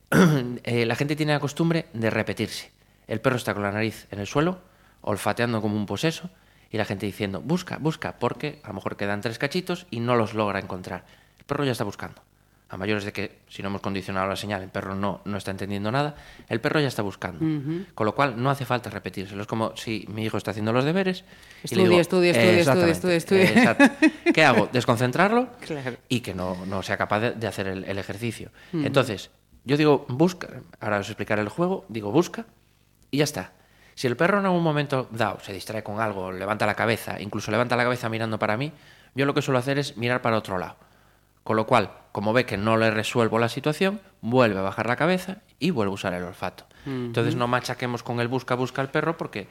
eh, 0.64 0.86
la 0.86 0.96
gente 0.96 1.18
tiene 1.18 1.34
la 1.34 1.42
costumbre 1.42 1.88
de 1.92 2.10
repetirse. 2.10 2.72
El 3.06 3.20
perro 3.20 3.36
está 3.36 3.54
con 3.54 3.64
la 3.64 3.74
nariz 3.74 4.08
en 4.10 4.20
el 4.20 4.26
suelo, 4.26 4.62
olfateando 5.02 5.62
como 5.62 5.76
un 5.76 5.86
poseso, 5.86 6.30
y 6.72 6.78
la 6.78 6.86
gente 6.86 7.06
diciendo, 7.06 7.42
busca, 7.42 7.78
busca, 7.78 8.18
porque 8.20 8.62
a 8.64 8.70
lo 8.70 8.76
mejor 8.76 8.96
quedan 8.96 9.20
tres 9.20 9.38
cachitos 9.38 9.86
y 9.92 10.00
no 10.00 10.16
los 10.16 10.34
logra 10.34 10.60
encontrar. 10.60 11.04
El 11.40 11.44
perro 11.44 11.66
ya 11.66 11.74
está 11.74 11.84
buscando. 11.84 12.22
A 12.68 12.78
mayores 12.78 13.06
de 13.06 13.14
que, 13.14 13.42
si 13.48 13.62
no 13.62 13.70
hemos 13.70 13.82
condicionado 13.82 14.28
la 14.28 14.36
señal, 14.36 14.64
el 14.64 14.70
perro 14.70 14.96
no, 14.96 15.22
no 15.26 15.38
está 15.38 15.52
entendiendo 15.52 15.92
nada, 15.92 16.16
el 16.50 16.60
perro 16.60 16.80
ya 16.80 16.88
está 16.88 17.04
buscando. 17.04 17.40
Con 17.94 18.06
lo 18.06 18.16
cual, 18.16 18.42
no 18.42 18.50
hace 18.50 18.66
falta 18.66 18.90
repetírselo. 18.90 19.42
Es 19.44 19.48
como 19.48 19.78
si 19.78 20.06
mi 20.10 20.24
hijo 20.26 20.38
está 20.38 20.50
haciendo 20.52 20.74
los 20.74 20.84
deberes. 20.84 21.24
y 21.62 21.66
Estudia, 21.66 21.84
digo, 21.90 22.02
estudia, 22.02 22.32
estudia, 22.32 22.60
estudia, 22.92 23.16
estudia, 23.16 23.44
estudia. 23.44 24.34
¿Qué 24.34 24.44
hago? 24.44 24.68
Desconcentrarlo 24.74 25.50
Claro. 25.62 25.98
y 26.10 26.22
que 26.22 26.34
no, 26.34 26.66
no 26.66 26.82
sea 26.82 26.98
capaz 26.98 27.20
de, 27.20 27.32
de 27.34 27.48
hacer 27.48 27.68
el, 27.68 27.84
el 27.84 27.98
ejercicio. 28.00 28.50
Entonces, 28.74 29.30
yo 29.64 29.78
digo, 29.78 30.06
busca, 30.10 30.48
ahora 30.80 30.98
os 31.00 31.08
explicaré 31.08 31.42
el 31.44 31.50
juego, 31.50 31.86
digo, 31.88 32.12
busca 32.12 32.46
y 33.12 33.18
ya 33.20 33.24
está. 33.26 33.54
Si 33.94 34.08
el 34.08 34.18
perro 34.18 34.40
en 34.40 34.46
algún 34.46 34.64
momento 34.64 35.08
dado 35.12 35.40
se 35.40 35.54
distrae 35.54 35.84
con 35.84 36.00
algo, 36.02 36.32
levanta 36.32 36.66
la 36.66 36.74
cabeza, 36.76 37.22
incluso 37.22 37.52
levanta 37.52 37.76
la 37.76 37.84
cabeza 37.84 38.10
mirando 38.10 38.40
para 38.40 38.58
mí, 38.58 38.72
yo 39.14 39.26
lo 39.28 39.34
que 39.36 39.42
suelo 39.44 39.60
hacer 39.60 39.78
es 39.80 39.96
mirar 39.98 40.22
para 40.24 40.38
otro 40.38 40.58
lado. 40.58 40.76
Con 41.44 41.56
lo 41.56 41.66
cual, 41.66 41.92
como 42.16 42.32
ve 42.32 42.46
que 42.46 42.56
no 42.56 42.78
le 42.78 42.92
resuelvo 42.92 43.40
la 43.40 43.50
situación, 43.50 44.00
vuelve 44.22 44.58
a 44.58 44.62
bajar 44.62 44.88
la 44.88 44.96
cabeza 44.96 45.40
y 45.60 45.72
vuelve 45.72 45.92
a 45.92 45.96
usar 45.96 46.14
el 46.14 46.24
olfato. 46.24 46.66
Entonces 46.86 47.36
no 47.36 47.50
machaquemos 47.50 48.04
con 48.04 48.22
el 48.22 48.30
busca, 48.30 48.56
busca 48.56 48.82
al 48.82 48.90
perro 48.90 49.18
porque... 49.18 49.50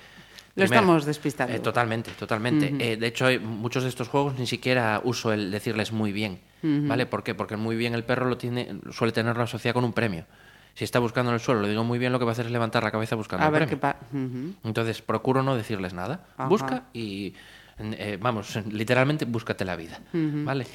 Lo 0.54 0.64
estamos 0.64 1.04
despistando. 1.04 1.52
eh, 1.54 1.58
totalmente, 1.58 2.12
totalmente. 2.12 2.74
Eh, 2.78 2.96
de 2.96 3.06
hecho, 3.06 3.26
muchos 3.42 3.82
de 3.82 3.90
estos 3.90 4.08
juegos 4.08 4.38
ni 4.38 4.46
siquiera 4.46 5.02
uso 5.04 5.34
el 5.34 5.50
decirles 5.50 5.92
muy 5.92 6.10
bien. 6.10 6.40
¿Vale? 6.62 7.04
¿Por 7.04 7.22
qué? 7.22 7.34
Porque 7.34 7.58
muy 7.58 7.76
bien 7.76 7.92
el 7.92 8.02
perro 8.02 8.30
lo 8.30 8.38
tiene, 8.38 8.80
suele 8.92 9.12
tenerlo 9.12 9.42
asociado 9.42 9.74
con 9.74 9.84
un 9.84 9.92
premio. 9.92 10.24
Si 10.72 10.84
está 10.84 11.00
buscando 11.00 11.32
en 11.32 11.34
el 11.34 11.40
suelo, 11.40 11.60
le 11.60 11.68
digo 11.68 11.84
muy 11.84 11.98
bien, 11.98 12.12
lo 12.12 12.18
que 12.18 12.24
va 12.24 12.30
a 12.30 12.32
hacer 12.32 12.46
es 12.46 12.52
levantar 12.52 12.82
la 12.82 12.90
cabeza 12.90 13.14
buscando 13.14 13.44
A 13.44 13.48
el 13.48 13.52
ver 13.52 13.68
qué 13.68 13.76
pasa. 13.76 13.98
Entonces, 14.64 15.02
procuro 15.02 15.42
no 15.42 15.54
decirles 15.54 15.92
nada. 15.92 16.24
Busca 16.48 16.84
y, 16.94 17.34
eh, 17.78 18.16
vamos, 18.18 18.56
literalmente 18.70 19.26
búscate 19.26 19.66
la 19.66 19.76
vida. 19.76 20.00
¿Vale? 20.14 20.66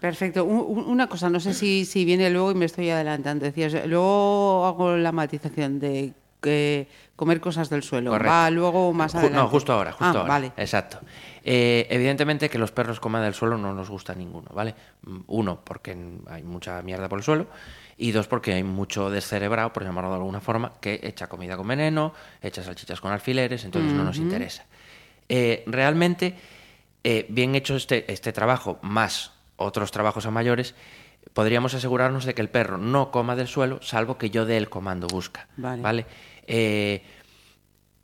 Perfecto. 0.00 0.44
Un- 0.44 0.78
un- 0.78 0.84
una 0.86 1.06
cosa, 1.08 1.28
no 1.28 1.40
sé 1.40 1.52
si, 1.54 1.84
si 1.84 2.04
viene 2.04 2.30
luego 2.30 2.50
y 2.52 2.54
me 2.54 2.64
estoy 2.64 2.90
adelantando. 2.90 3.44
Decías, 3.44 3.74
luego 3.86 4.66
hago 4.66 4.96
la 4.96 5.12
matización 5.12 5.78
de 5.78 6.14
que 6.40 6.88
comer 7.16 7.38
cosas 7.38 7.68
del 7.68 7.82
suelo. 7.82 8.12
Correcto. 8.12 8.30
Va 8.32 8.50
luego 8.50 8.94
más 8.94 9.14
adelante. 9.14 9.36
No, 9.38 9.48
justo 9.48 9.74
ahora, 9.74 9.92
justo 9.92 10.04
Ah, 10.06 10.10
ahora. 10.22 10.28
Vale. 10.28 10.52
Exacto. 10.56 11.00
Eh, 11.44 11.86
evidentemente 11.90 12.48
que 12.48 12.58
los 12.58 12.72
perros 12.72 12.98
coman 12.98 13.22
del 13.22 13.34
suelo 13.34 13.58
no 13.58 13.74
nos 13.74 13.90
gusta 13.90 14.14
ninguno, 14.14 14.48
¿vale? 14.54 14.74
Mm, 15.02 15.18
Uno, 15.26 15.60
porque 15.62 15.94
hay 16.28 16.42
mucha 16.42 16.80
mierda 16.80 17.08
por 17.10 17.18
el 17.18 17.24
suelo. 17.24 17.46
Y 17.98 18.12
dos, 18.12 18.26
porque 18.26 18.54
hay 18.54 18.62
mucho 18.62 19.10
descerebrado, 19.10 19.74
por 19.74 19.84
llamarlo 19.84 20.08
de 20.08 20.16
alguna 20.16 20.40
forma, 20.40 20.72
que 20.80 20.98
echa 21.02 21.26
comida 21.26 21.58
con 21.58 21.68
veneno, 21.68 22.14
echa 22.40 22.62
salchichas 22.62 22.98
con 23.02 23.12
alfileres, 23.12 23.62
entonces 23.66 23.92
no 23.92 24.02
nos 24.04 24.16
interesa. 24.16 24.64
Eh, 25.28 25.62
realmente, 25.66 26.34
eh, 27.04 27.26
bien 27.28 27.54
hecho 27.54 27.76
este, 27.76 28.10
este 28.10 28.32
trabajo, 28.32 28.78
más 28.80 29.32
otros 29.64 29.90
trabajos 29.90 30.26
a 30.26 30.30
mayores, 30.30 30.74
podríamos 31.34 31.74
asegurarnos 31.74 32.24
de 32.24 32.34
que 32.34 32.42
el 32.42 32.48
perro 32.48 32.78
no 32.78 33.10
coma 33.10 33.36
del 33.36 33.46
suelo, 33.48 33.80
salvo 33.82 34.18
que 34.18 34.30
yo 34.30 34.46
dé 34.46 34.56
el 34.56 34.68
comando 34.68 35.06
busca. 35.06 35.48
Vale. 35.56 35.82
¿vale? 35.82 36.06
Eh, 36.46 37.02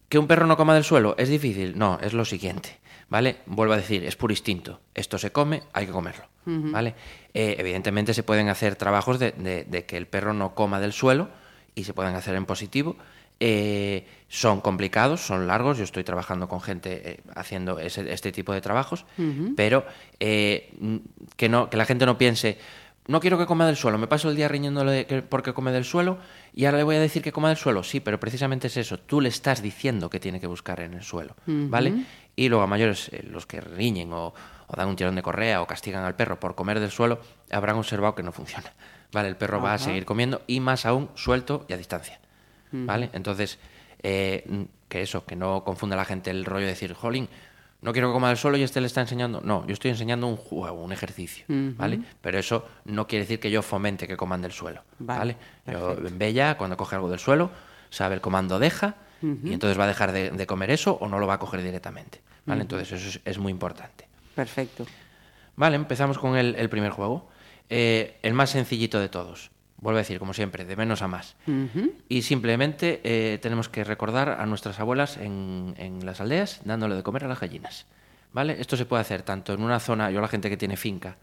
¿Que 0.09 0.19
un 0.19 0.27
perro 0.27 0.47
no 0.47 0.57
coma 0.57 0.75
del 0.75 0.85
suelo 0.85 1.15
es 1.19 1.29
difícil? 1.29 1.77
No, 1.77 1.99
es 2.01 2.13
lo 2.13 2.25
siguiente, 2.25 2.79
¿vale? 3.09 3.39
Vuelvo 3.47 3.73
a 3.75 3.77
decir, 3.77 4.05
es 4.05 4.15
puro 4.17 4.33
instinto. 4.33 4.81
Esto 4.95 5.19
se 5.19 5.33
come, 5.33 5.63
hay 5.73 5.87
que 5.87 5.93
comerlo, 5.93 6.25
¿vale? 6.45 6.95
Eh, 7.35 7.57
evidentemente 7.59 8.15
se 8.15 8.23
pueden 8.23 8.49
hacer 8.49 8.77
trabajos 8.77 9.19
de, 9.19 9.33
de- 9.33 9.65
de 9.65 9.85
que 9.85 9.97
el 9.97 10.07
perro 10.07 10.33
no 10.33 10.55
coma 10.55 10.79
del 10.81 10.93
suelo 10.93 11.29
y 11.75 11.85
se 11.85 11.93
pueden 11.93 12.15
hacer 12.15 12.37
en 12.37 12.47
positivo. 12.47 12.97
Eh, 13.41 14.07
son 14.29 14.61
complicados, 14.61 15.21
son 15.21 15.47
largos. 15.47 15.79
Yo 15.79 15.85
estoy 15.85 16.05
trabajando 16.05 16.49
con 16.49 16.61
gente 16.61 17.11
eh, 17.13 17.21
haciendo 17.35 17.79
ese- 17.79 18.13
este 18.13 18.33
tipo 18.33 18.53
de 18.53 18.61
trabajos, 18.61 19.05
pero 19.57 19.85
eh, 20.21 20.73
que, 21.37 21.49
no, 21.49 21.69
que 21.71 21.77
la 21.77 21.85
gente 21.85 22.07
no 22.07 22.17
piense, 22.19 22.59
no 23.09 23.21
quiero 23.21 23.39
que 23.39 23.47
coma 23.47 23.67
del 23.67 23.77
suelo, 23.77 23.99
me 23.99 24.07
paso 24.09 24.31
el 24.31 24.37
día 24.37 24.49
riñéndole 24.49 25.07
que- 25.07 25.23
porque 25.23 25.53
come 25.53 25.71
del 25.71 25.85
suelo 25.85 26.19
y 26.55 26.65
ahora 26.65 26.79
le 26.79 26.85
voy 26.85 26.97
a 26.97 27.01
decir 27.01 27.23
que 27.23 27.31
coma 27.31 27.49
del 27.49 27.57
suelo. 27.59 27.83
Sí, 27.83 28.01
pero 28.01 28.19
precisamente 28.19 28.67
es 28.69 28.77
eso, 28.79 28.99
tú 28.99 29.21
le 29.21 29.29
estás 29.29 29.63
diciendo 29.63 30.09
que 30.11 30.19
tiene 30.19 30.41
que 30.41 30.47
buscar 30.47 30.81
en 30.81 30.95
el 30.95 31.03
suelo, 31.03 31.37
¿vale? 31.71 32.05
Y 32.37 32.49
luego 32.49 32.65
a 32.65 32.67
mayores, 32.67 33.11
eh, 33.13 33.23
los 33.31 33.47
que 33.47 33.61
riñen 33.61 34.13
o, 34.13 34.29
o 34.67 34.77
dan 34.77 34.89
un 34.89 34.97
tirón 34.97 35.15
de 35.15 35.23
correa 35.23 35.63
o 35.63 35.67
castigan 35.67 36.05
al 36.05 36.17
perro 36.17 36.41
por 36.41 36.55
comer 36.55 36.81
del 36.81 36.91
suelo, 36.91 37.21
habrán 37.51 37.77
observado 37.77 38.15
que 38.15 38.23
no 38.23 38.33
funciona. 38.33 38.73
¿Vale? 39.13 39.29
El 39.29 39.37
perro 39.37 39.61
va 39.63 39.75
a 39.75 39.79
seguir 39.79 40.05
comiendo 40.05 40.43
y 40.49 40.59
más 40.61 40.85
aún 40.85 41.09
suelto 41.15 41.65
y 41.69 41.73
a 41.73 41.77
distancia. 41.77 42.19
¿Vale? 42.73 43.11
Entonces, 43.13 43.59
eh, 44.03 44.67
que 44.89 45.03
eso, 45.03 45.25
que 45.25 45.37
no 45.37 45.65
confunda 45.65 45.97
la 45.97 46.05
gente 46.05 46.31
el 46.31 46.45
rollo 46.45 46.65
de 46.67 46.73
decir, 46.73 46.93
jolín, 46.95 47.29
no 47.83 47.93
quiero 47.93 48.09
que 48.09 48.15
coma 48.15 48.29
del 48.29 48.37
suelo 48.37 48.57
y 48.57 48.63
este 48.63 48.81
le 48.81 48.87
está 48.87 49.01
enseñando. 49.01 49.41
No, 49.43 49.67
yo 49.67 49.73
estoy 49.73 49.91
enseñando 49.91 50.27
un 50.27 50.37
juego, 50.37 50.83
un 50.83 50.93
ejercicio, 50.93 51.45
¿vale? 51.77 52.01
Pero 52.21 52.39
eso 52.39 52.67
no 52.85 53.07
quiere 53.07 53.25
decir 53.25 53.39
que 53.41 53.51
yo 53.51 53.63
fomente 53.63 54.07
que 54.09 54.17
coman 54.17 54.43
del 54.43 54.53
suelo, 54.53 54.83
Vale, 54.99 55.37
¿vale? 55.67 55.79
Yo, 55.79 55.97
Bella, 56.13 56.57
cuando 56.57 56.77
coge 56.77 56.97
algo 56.97 57.09
del 57.11 57.19
suelo, 57.19 57.51
sabe 57.91 58.15
el 58.15 58.21
comando 58.21 58.59
deja 58.59 58.97
y 59.23 59.53
entonces 59.55 59.79
va 59.79 59.85
a 59.85 59.89
dejar 59.89 60.13
de, 60.13 60.31
de 60.31 60.47
comer 60.47 60.71
eso 60.71 60.93
o 61.01 61.09
no 61.09 61.19
lo 61.19 61.27
va 61.27 61.35
a 61.35 61.39
coger 61.39 61.63
directamente, 61.63 62.21
¿vale? 62.45 62.63
Entonces 62.63 62.93
eso 62.93 63.09
es- 63.09 63.21
es 63.25 63.39
muy 63.39 63.51
importante. 63.53 64.07
Perfecto. 64.35 64.87
Vale, 65.57 65.77
empezamos 65.77 66.19
con 66.19 66.37
el, 66.37 66.55
el 66.57 66.69
primer 66.69 66.91
juego. 66.91 67.29
Eh, 67.71 68.19
el 68.23 68.35
más 68.35 68.51
sencillito 68.51 69.01
de 69.01 69.09
todos. 69.09 69.51
Vuelvo 69.87 69.99
a 69.99 70.03
decir, 70.03 70.19
como 70.19 70.35
siempre, 70.35 70.65
de 70.65 70.75
menos 70.75 71.01
a 71.01 71.07
más. 71.07 71.37
Y 72.09 72.23
simplemente 72.23 73.01
eh, 73.05 73.39
tenemos 73.39 73.69
que 73.69 73.85
recordar 73.85 74.31
a 74.31 74.45
nuestras 74.45 74.81
abuelas 74.81 75.17
en, 75.17 75.77
en 75.79 76.05
las 76.05 76.21
aldeas 76.21 76.61
dándole 76.65 76.97
de 76.97 77.05
comer 77.05 77.23
a 77.23 77.29
las 77.29 77.39
gallinas. 77.39 77.87
¿Vale? 78.33 78.57
Esto 78.61 78.77
se 78.77 78.85
puede 78.85 79.03
hacer 79.03 79.23
tanto 79.23 79.55
en 79.55 79.63
una 79.63 79.79
zona, 79.79 80.11
yo 80.11 80.21
la 80.21 80.27
gente 80.27 80.51
que 80.51 80.57
tiene 80.57 80.77
finca 80.77 81.19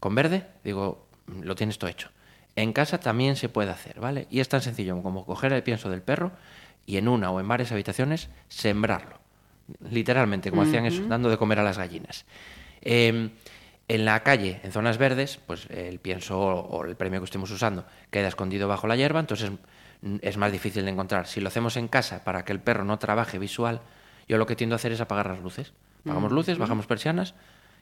con 0.00 0.16
verde, 0.16 0.44
digo, 0.64 1.06
mm, 1.26 1.42
lo 1.42 1.54
tienes 1.54 1.78
todo 1.78 1.88
hecho. 1.88 2.10
En 2.56 2.72
casa 2.72 2.98
también 2.98 3.36
se 3.36 3.48
puede 3.48 3.70
hacer, 3.70 4.00
¿vale? 4.00 4.26
Y 4.28 4.40
es 4.40 4.48
tan 4.48 4.60
sencillo 4.60 5.00
como 5.04 5.24
coger 5.24 5.52
el 5.52 5.62
pienso 5.62 5.88
del 5.88 6.02
perro 6.02 6.32
y 6.86 6.96
en 6.96 7.06
una 7.06 7.30
o 7.30 7.38
en 7.38 7.46
varias 7.46 7.70
habitaciones 7.70 8.28
sembrarlo. 8.48 9.20
Literalmente, 9.88 10.50
como 10.50 10.62
hacían 10.62 10.84
eso, 10.84 11.06
dando 11.06 11.30
de 11.30 11.36
comer 11.36 11.60
a 11.60 11.62
las 11.62 11.78
gallinas. 11.78 12.24
Eh, 12.82 13.30
en 13.90 14.04
la 14.04 14.22
calle, 14.22 14.60
en 14.62 14.70
zonas 14.70 14.98
verdes, 14.98 15.40
pues 15.48 15.66
el 15.68 15.98
pienso 15.98 16.38
o, 16.38 16.84
el 16.84 16.94
premio 16.94 17.18
que 17.18 17.24
estemos 17.24 17.50
usando 17.50 17.84
queda 18.12 18.28
escondido 18.28 18.68
bajo 18.68 18.86
la 18.86 18.94
hierba, 18.94 19.18
entonces 19.18 19.50
mm, 20.02 20.18
es 20.22 20.36
más 20.36 20.52
difícil 20.52 20.84
de 20.84 20.92
encontrar. 20.92 21.26
Si 21.26 21.40
lo 21.40 21.48
hacemos 21.48 21.76
en 21.76 21.88
casa 21.88 22.22
para 22.22 22.44
que 22.44 22.52
el 22.52 22.60
perro 22.60 22.84
no 22.84 23.00
trabaje 23.00 23.40
visual, 23.40 23.80
yo 24.28 24.38
lo 24.38 24.46
que 24.46 24.54
tiendo 24.54 24.74
a 24.74 24.76
hacer 24.76 24.92
es 24.92 25.00
apagar 25.00 25.26
las 25.26 25.40
luces. 25.40 25.72
Apagamos 26.04 26.30
luces, 26.30 26.56
bajamos 26.56 26.86
persianas 26.86 27.34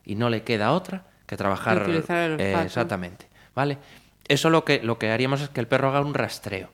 y 0.07 0.15
no 0.15 0.31
le 0.31 0.45
queda 0.45 0.73
otra 0.73 1.05
que 1.27 1.37
trabajar 1.37 1.85
eh, 1.87 2.62
exactamente, 2.65 3.29
¿vale? 3.55 3.77
Eso 4.29 4.49
lo 4.49 4.65
que 4.65 4.83
lo 4.83 4.99
que 4.99 5.11
haríamos 5.11 5.43
es 5.43 5.50
que 5.50 5.61
el 5.61 5.69
perro 5.69 5.91
haga 5.91 6.00
un 6.00 6.15
rastreo. 6.15 6.71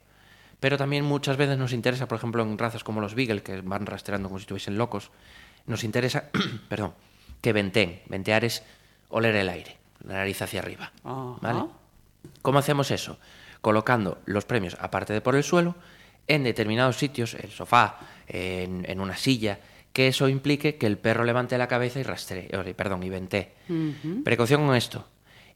Pero 0.61 0.79
también 0.79 1.05
muchas 1.05 1.37
veces 1.37 1.59
nos 1.59 1.73
interesa, 1.73 2.07
por 2.07 2.19
ejemplo, 2.19 2.45
en 2.45 2.57
razas 2.57 2.85
como 2.85 3.01
los 3.01 3.17
Beagle, 3.17 3.43
que 3.43 3.63
van 3.63 3.85
rastreando 3.85 4.29
como 4.29 4.39
si 4.39 4.45
estuviesen 4.45 4.79
locos, 4.79 5.11
nos 5.67 5.83
interesa, 5.83 6.31
perdón, 6.69 6.95
que 7.41 7.53
venteen. 7.53 8.01
Ventear 8.07 8.45
es 8.45 8.63
oler 9.15 9.37
el 9.37 9.49
aire, 9.49 9.77
la 10.07 10.15
nariz 10.15 10.43
hacia 10.43 10.61
arriba. 10.61 10.93
Ajá. 11.05 11.37
¿Vale? 11.41 11.65
¿Cómo 12.43 12.59
hacemos 12.59 12.91
eso? 12.91 13.19
Colocando 13.61 14.19
los 14.27 14.45
premios, 14.45 14.77
aparte 14.81 15.13
de 15.13 15.21
por 15.21 15.37
el 15.37 15.45
suelo, 15.45 15.77
en 16.27 16.43
determinados 16.43 16.97
sitios, 16.97 17.35
el 17.35 17.51
sofá, 17.51 17.99
en, 18.27 18.85
en 18.89 19.01
una 19.01 19.17
silla, 19.17 19.61
que 19.93 20.09
eso 20.09 20.29
implique 20.29 20.77
que 20.77 20.87
el 20.87 20.99
perro 20.99 21.23
levante 21.23 21.57
la 21.57 21.69
cabeza 21.69 22.01
y 22.01 22.03
rastree, 22.03 22.49
eh, 22.51 22.75
perdón, 22.75 23.03
y 23.05 23.11
ventee. 23.11 23.53
Precaución 24.25 24.67
con 24.67 24.75
esto. 24.75 25.07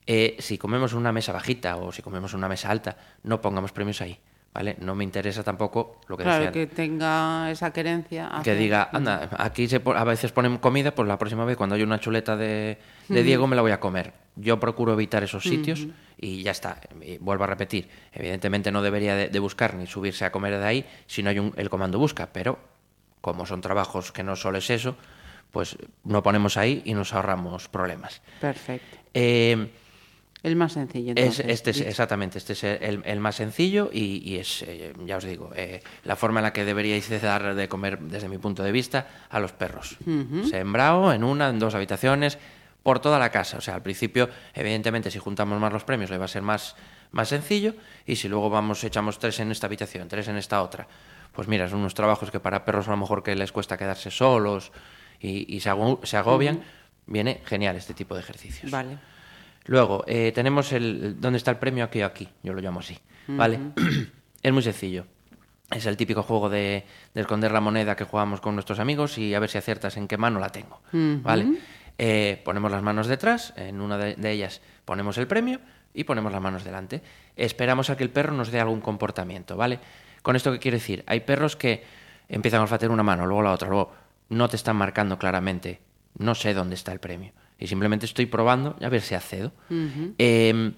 Eh, 0.07 0.37
si 0.39 0.57
comemos 0.57 0.93
una 0.93 1.13
mesa 1.13 1.33
bajita 1.33 1.77
o 1.77 1.91
si 1.91 2.03
comemos 2.03 2.33
una 2.35 2.49
mesa 2.49 2.71
alta, 2.71 2.97
no 3.25 3.41
pongamos 3.41 3.73
premios 3.73 4.01
ahí. 4.01 4.19
¿Vale? 4.59 4.75
No 4.81 4.97
me 4.97 5.05
interesa 5.05 5.45
tampoco 5.45 6.01
lo 6.09 6.17
que 6.17 6.25
Claro, 6.25 6.47
decían, 6.47 6.53
que 6.53 6.67
tenga 6.67 7.49
esa 7.49 7.73
querencia. 7.73 8.29
que 8.43 8.57
diga, 8.57 8.89
anda, 8.93 9.31
aquí 9.39 9.69
se 9.69 9.79
po- 9.79 9.93
a 9.95 10.03
veces 10.03 10.33
ponen 10.33 10.59
comida, 10.59 10.93
pues 10.97 11.07
la 11.07 11.17
próxima 11.17 11.45
vez 11.45 11.57
cuando 11.57 11.77
hay 11.77 11.85
una 11.85 12.01
chuleta 12.01 12.37
de, 12.37 12.77
de 13.09 13.23
Diego 13.23 13.47
me 13.47 13.55
la 13.55 13.63
voy 13.63 13.71
a 13.71 13.79
comer. 13.79 14.13
Yo 14.35 14.59
procuro 14.59 14.95
evitar 14.95 15.23
esos 15.23 15.45
sitios 15.45 15.87
y 16.21 16.43
ya 16.43 16.51
está. 16.51 16.81
Y 17.03 17.19
vuelvo 17.19 17.45
a 17.45 17.47
repetir, 17.47 17.89
evidentemente 18.13 18.73
no 18.73 18.83
debería 18.83 19.15
de, 19.15 19.29
de 19.29 19.39
buscar 19.39 19.75
ni 19.75 19.87
subirse 19.87 20.25
a 20.25 20.33
comer 20.33 20.59
de 20.59 20.65
ahí 20.67 20.85
si 21.07 21.23
no 21.23 21.31
hay 21.31 21.39
un, 21.39 21.55
el 21.57 21.71
comando 21.71 22.01
busca, 22.01 22.31
pero 22.33 22.59
como 23.21 23.47
son 23.47 23.61
trabajos 23.61 24.11
que 24.11 24.25
no 24.25 24.35
solo 24.35 24.59
es 24.59 24.71
eso, 24.71 24.97
pues 25.53 25.77
no 26.03 26.25
ponemos 26.25 26.57
ahí 26.57 26.83
y 26.85 26.95
nos 26.95 27.15
ahorramos 27.15 27.69
problemas. 27.69 28.23
Perfecto. 28.41 28.97
Eh, 29.15 29.71
El 30.43 30.55
más 30.55 30.73
sencillo. 30.73 31.13
es, 31.17 31.19
entonces, 31.19 31.47
este 31.49 31.71
es, 31.71 31.81
exactamente, 31.81 32.39
este 32.39 32.53
es 32.53 32.63
el, 32.63 33.03
el 33.05 33.21
más 33.21 33.37
sencillo 33.37 33.91
y, 33.93 34.23
y 34.25 34.37
es, 34.37 34.63
eh, 34.63 34.93
ya 35.05 35.17
os 35.17 35.25
digo, 35.25 35.51
eh, 35.57 35.83
la 36.05 36.15
forma 36.15 36.41
en 36.41 36.45
la 36.45 36.53
que 36.53 36.65
deberíais 36.65 37.09
de 37.09 37.19
dar 37.19 37.57
de 37.57 37.69
comer, 37.69 37.99
desde 37.99 38.29
mi 38.29 38.39
punto 38.39 38.63
de 38.63 38.71
vista, 38.71 39.09
a 39.31 39.41
los 39.41 39.53
perros. 39.53 39.97
Sembrado 40.49 41.13
en 41.13 41.25
una, 41.25 41.49
en 41.49 41.59
dos 41.59 41.75
habitaciones, 41.75 42.39
por 42.85 43.01
toda 43.01 43.19
la 43.19 43.31
casa. 43.31 43.59
O 43.59 43.61
sea, 43.61 43.75
al 43.75 43.83
principio, 43.83 44.31
evidentemente, 44.55 45.11
si 45.11 45.19
juntamos 45.19 45.61
más 45.61 45.73
los 45.73 45.85
premios, 45.85 46.09
le 46.09 46.19
va 46.19 46.27
a 46.27 46.29
ser 46.29 46.43
más, 46.43 46.77
más 47.11 47.29
sencillo. 47.29 47.75
Y 48.07 48.17
si 48.17 48.29
luego 48.29 48.49
vamos, 48.49 48.83
echamos 48.85 49.19
tres 49.19 49.41
en 49.41 49.51
esta 49.51 49.67
habitación, 49.67 50.09
tres 50.09 50.29
en 50.29 50.37
esta 50.37 50.63
otra, 50.63 50.87
pues 51.33 51.49
mira, 51.49 51.69
son 51.69 51.81
unos 51.81 51.95
trabajos 51.95 52.31
que 52.31 52.41
para 52.41 52.65
perros 52.65 52.87
a 52.89 52.93
lo 52.93 52.97
mejor 52.97 53.23
que 53.23 53.35
les 53.35 53.53
cuesta 53.53 53.77
quedarse 53.77 54.11
solos 54.11 54.73
y, 55.21 55.55
y 55.55 55.61
se 55.61 55.69
agobian. 56.17 56.63
Viene 57.07 57.43
genial 57.45 57.75
este 57.77 57.93
tipo 57.93 58.15
de 58.15 58.21
ejercicios. 58.21 58.71
Vale. 58.71 58.99
Luego, 59.69 60.03
eh, 60.07 60.33
tenemos 60.35 60.73
el. 60.73 61.21
¿Dónde 61.21 61.37
está 61.37 61.51
el 61.53 61.59
premio? 61.59 61.85
Aquí 61.85 62.03
o 62.03 62.07
aquí. 62.07 62.29
Yo 62.43 62.53
lo 62.53 62.61
llamo 62.61 62.81
así. 62.81 62.99
¿Vale? 63.29 63.61
es 64.43 64.53
muy 64.53 64.63
sencillo. 64.63 65.07
Es 65.71 65.85
el 65.85 65.99
típico 65.99 66.23
juego 66.23 66.49
de, 66.49 66.85
de 67.13 67.21
esconder 67.21 67.53
la 67.53 67.61
moneda 67.61 67.95
que 67.95 68.05
jugamos 68.05 68.41
con 68.41 68.55
nuestros 68.55 68.79
amigos 68.79 69.19
y 69.19 69.35
a 69.35 69.39
ver 69.39 69.51
si 69.51 69.59
aciertas 69.59 69.99
en 69.99 70.09
qué 70.09 70.17
mano 70.17 70.41
la 70.41 70.49
tengo. 70.49 70.81
¿Vale? 70.91 71.59
Eh, 71.99 72.41
ponemos 72.45 72.71
las 72.71 72.83
manos 72.83 73.07
detrás, 73.07 73.53
en 73.57 73.81
una 73.83 73.99
de, 73.99 74.15
de 74.15 74.31
ellas 74.31 74.63
ponemos 74.87 75.19
el 75.19 75.27
premio 75.27 75.61
y 75.93 76.05
ponemos 76.05 76.33
las 76.33 76.41
manos 76.41 76.65
delante. 76.65 77.03
Esperamos 77.37 77.91
a 77.91 77.97
que 77.99 78.05
el 78.05 78.11
perro 78.11 78.33
nos 78.33 78.51
dé 78.51 78.61
algún 78.61 78.81
comportamiento, 78.81 79.57
¿vale? 79.59 79.81
Con 80.23 80.37
esto, 80.37 80.51
¿qué 80.53 80.59
quiere 80.59 80.79
decir? 80.79 81.05
Hay 81.07 81.21
perros 81.21 81.57
que 81.57 81.85
empiezan 82.29 82.61
a 82.61 82.63
olfatear 82.63 82.91
una 82.91 83.03
mano, 83.03 83.27
luego 83.27 83.43
la 83.43 83.53
otra, 83.53 83.69
luego 83.69 83.93
no 84.31 84.49
te 84.49 84.57
están 84.57 84.77
marcando 84.77 85.19
claramente, 85.19 85.81
no 86.17 86.35
sé 86.35 86.55
dónde 86.55 86.77
está 86.77 86.93
el 86.93 87.01
premio. 87.01 87.33
Y 87.59 87.67
simplemente 87.67 88.07
estoy 88.07 88.27
probando 88.27 88.77
a 88.81 88.89
ver 88.89 89.01
si 89.03 89.15
accedo. 89.15 89.53
Eh, 90.19 90.73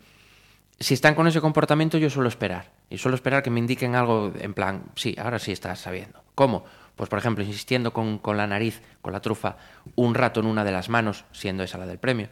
si 0.78 0.94
están 0.94 1.14
con 1.14 1.26
ese 1.26 1.40
comportamiento, 1.40 1.99
yo 1.99 2.08
suelo 2.08 2.28
esperar. 2.28 2.72
Y 2.88 2.99
suelo 2.99 3.14
esperar 3.14 3.42
que 3.42 3.50
me 3.50 3.60
indiquen 3.60 3.94
algo 3.94 4.32
en 4.38 4.54
plan, 4.54 4.84
sí, 4.96 5.14
ahora 5.18 5.38
sí 5.38 5.52
estás 5.52 5.78
sabiendo. 5.78 6.22
¿Cómo? 6.34 6.64
Pues, 6.96 7.08
por 7.08 7.18
ejemplo, 7.18 7.44
insistiendo 7.44 7.92
con, 7.92 8.18
con 8.18 8.37
la 8.37 8.46
nariz, 8.46 8.82
con 9.00 9.12
la 9.12 9.20
trufa, 9.20 9.56
un 9.94 10.14
rato 10.14 10.40
en 10.40 10.46
una 10.46 10.64
de 10.64 10.72
las 10.72 10.88
manos, 10.88 11.25
siendo 11.32 11.62
esa 11.62 11.78
la 11.78 11.87
del 11.87 11.99
premio. 11.99 12.28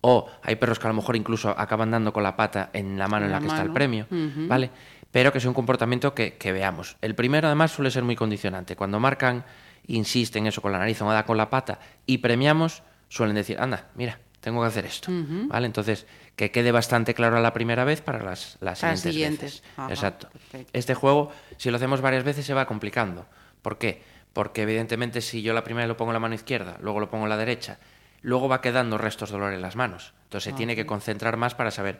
O 0.00 0.30
hay 0.42 0.56
perros 0.56 0.78
que 0.78 0.86
a 0.86 0.90
lo 0.90 0.94
mejor 0.94 1.16
incluso 1.16 1.50
acaban 1.50 1.90
dando 1.90 2.12
con 2.12 2.22
la 2.22 2.36
pata 2.36 2.70
en 2.72 2.98
la 2.98 3.06
mano 3.06 3.26
en 3.26 3.32
la, 3.32 3.38
la 3.38 3.42
que 3.42 3.48
está 3.52 3.62
el 3.62 3.72
premio, 3.72 4.06
¿vale? 4.48 4.70
Pero 5.10 5.32
que 5.32 5.40
sea 5.40 5.50
un 5.50 5.54
comportamiento 5.54 6.14
que, 6.14 6.38
que 6.38 6.52
veamos. 6.52 6.96
El 7.02 7.14
primero, 7.14 7.48
además, 7.48 7.72
suele 7.72 7.90
ser 7.90 8.02
muy 8.02 8.16
condicionante. 8.16 8.76
Cuando 8.76 8.98
marcan, 8.98 9.44
insisten 9.88 10.46
eso 10.46 10.62
con 10.62 10.72
la 10.72 10.78
nariz 10.78 11.02
o 11.02 11.10
da 11.10 11.24
con 11.26 11.36
la 11.36 11.50
pata 11.50 11.80
y 12.06 12.18
premiamos, 12.18 12.82
suelen 13.10 13.34
decir, 13.34 13.60
anda, 13.60 13.88
mira, 13.96 14.18
tengo 14.40 14.62
que 14.62 14.68
hacer 14.68 14.86
esto, 14.86 15.12
¿vale? 15.48 15.66
Entonces, 15.66 16.06
que 16.36 16.50
quede 16.50 16.72
bastante 16.72 17.12
claro 17.12 17.36
a 17.36 17.40
la 17.40 17.52
primera 17.52 17.84
vez 17.84 18.00
para 18.00 18.22
las, 18.22 18.56
las 18.60 18.78
siguientes, 18.78 19.02
siguientes. 19.02 19.62
veces. 19.76 19.90
Exacto. 19.90 20.28
perfecto. 20.30 20.70
Este 20.72 20.94
juego, 20.94 21.30
si 21.58 21.70
lo 21.70 21.76
hacemos 21.76 22.00
varias 22.00 22.24
veces, 22.24 22.46
se 22.46 22.54
va 22.54 22.64
complicando. 22.64 23.26
¿Por 23.60 23.76
qué? 23.76 24.02
Porque 24.32 24.62
evidentemente 24.62 25.20
si 25.20 25.42
yo 25.42 25.52
la 25.52 25.64
primera 25.64 25.86
lo 25.86 25.98
pongo 25.98 26.12
en 26.12 26.14
la 26.14 26.20
mano 26.20 26.34
izquierda, 26.34 26.78
luego 26.80 27.00
lo 27.00 27.10
pongo 27.10 27.24
en 27.24 27.30
la 27.30 27.36
derecha, 27.36 27.78
luego 28.22 28.48
va 28.48 28.62
quedando 28.62 28.96
restos 28.96 29.30
de 29.30 29.36
olor 29.36 29.52
en 29.52 29.60
las 29.60 29.76
manos. 29.76 30.14
Entonces 30.24 30.52
se 30.52 30.56
tiene 30.56 30.76
que 30.76 30.86
concentrar 30.86 31.36
más 31.36 31.54
para 31.54 31.70
saber, 31.70 31.98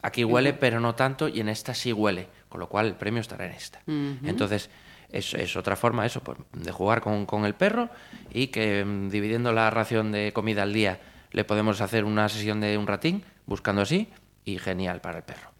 aquí 0.00 0.24
huele, 0.24 0.54
pero 0.54 0.80
no 0.80 0.94
tanto, 0.94 1.28
y 1.28 1.40
en 1.40 1.48
esta 1.48 1.74
sí 1.74 1.92
huele, 1.92 2.28
con 2.48 2.60
lo 2.60 2.68
cual 2.68 2.86
el 2.86 2.94
premio 2.94 3.20
estará 3.20 3.44
en 3.46 3.52
esta. 3.52 3.80
Entonces, 3.86 4.70
es, 5.12 5.34
es 5.34 5.56
otra 5.56 5.76
forma 5.76 6.06
eso, 6.06 6.20
pues, 6.20 6.38
de 6.52 6.72
jugar 6.72 7.00
con, 7.00 7.26
con 7.26 7.44
el 7.44 7.54
perro 7.54 7.90
y 8.32 8.48
que 8.48 8.84
mm, 8.84 9.10
dividiendo 9.10 9.52
la 9.52 9.70
ración 9.70 10.12
de 10.12 10.32
comida 10.32 10.62
al 10.62 10.72
día 10.72 11.00
le 11.30 11.44
podemos 11.44 11.80
hacer 11.80 12.04
una 12.04 12.28
sesión 12.28 12.60
de 12.60 12.76
un 12.76 12.86
ratín, 12.86 13.24
buscando 13.46 13.82
así, 13.82 14.08
y 14.44 14.58
genial 14.58 15.00
para 15.00 15.18
el 15.18 15.24
perro. 15.24 15.50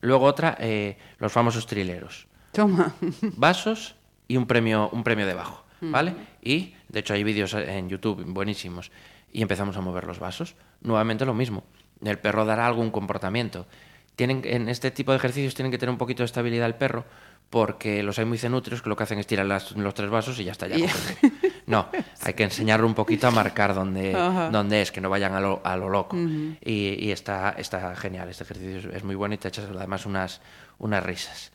Luego 0.00 0.26
otra, 0.26 0.56
eh, 0.60 0.96
los 1.18 1.32
famosos 1.32 1.66
trileros. 1.66 2.26
Toma. 2.52 2.94
Vasos 3.36 3.96
y 4.28 4.36
un 4.36 4.46
premio, 4.46 4.88
un 4.90 5.04
premio 5.04 5.26
debajo, 5.26 5.64
¿vale? 5.80 6.14
Y, 6.42 6.74
de 6.88 7.00
hecho, 7.00 7.14
hay 7.14 7.24
vídeos 7.24 7.54
en 7.54 7.88
YouTube 7.88 8.24
buenísimos. 8.24 8.90
Y 9.32 9.42
empezamos 9.42 9.76
a 9.76 9.80
mover 9.80 10.04
los 10.04 10.18
vasos. 10.18 10.54
Nuevamente 10.80 11.26
lo 11.26 11.34
mismo. 11.34 11.64
El 12.02 12.18
perro 12.18 12.44
dará 12.44 12.66
algún 12.66 12.90
comportamiento. 12.90 13.66
Tienen, 14.14 14.42
en 14.44 14.68
este 14.68 14.90
tipo 14.90 15.12
de 15.12 15.18
ejercicios 15.18 15.54
tienen 15.54 15.70
que 15.70 15.78
tener 15.78 15.90
un 15.90 15.98
poquito 15.98 16.22
de 16.22 16.26
estabilidad 16.26 16.66
el 16.66 16.74
perro, 16.74 17.04
porque 17.50 18.02
los 18.02 18.18
hay 18.18 18.24
muy 18.24 18.38
cenutrios 18.38 18.82
que 18.82 18.88
lo 18.88 18.96
que 18.96 19.04
hacen 19.04 19.18
es 19.18 19.26
tirar 19.26 19.46
las- 19.46 19.72
los 19.72 19.94
tres 19.94 20.10
vasos 20.10 20.38
y 20.40 20.44
ya 20.44 20.52
está. 20.52 20.66
Ya 20.66 20.76
Y- 20.78 20.82
cogen. 20.82 21.32
No, 21.66 21.88
hay 22.22 22.34
que 22.34 22.42
enseñarlo 22.44 22.86
un 22.86 22.94
poquito 22.94 23.26
a 23.28 23.30
marcar 23.30 23.74
dónde, 23.74 24.12
dónde 24.52 24.82
es, 24.82 24.92
que 24.92 25.00
no 25.00 25.08
vayan 25.10 25.34
a 25.34 25.40
lo, 25.40 25.60
a 25.64 25.76
lo 25.76 25.88
loco. 25.88 26.16
y, 26.16 26.58
y 27.04 27.10
está, 27.12 27.50
está 27.58 27.94
genial, 27.96 28.28
este 28.28 28.44
ejercicio 28.44 28.90
es, 28.92 29.04
muy 29.04 29.14
bueno 29.14 29.34
y 29.34 29.38
te 29.38 29.48
echas 29.48 29.64
además 29.74 30.06
unas, 30.06 30.40
unas 30.78 31.02
risas. 31.02 31.52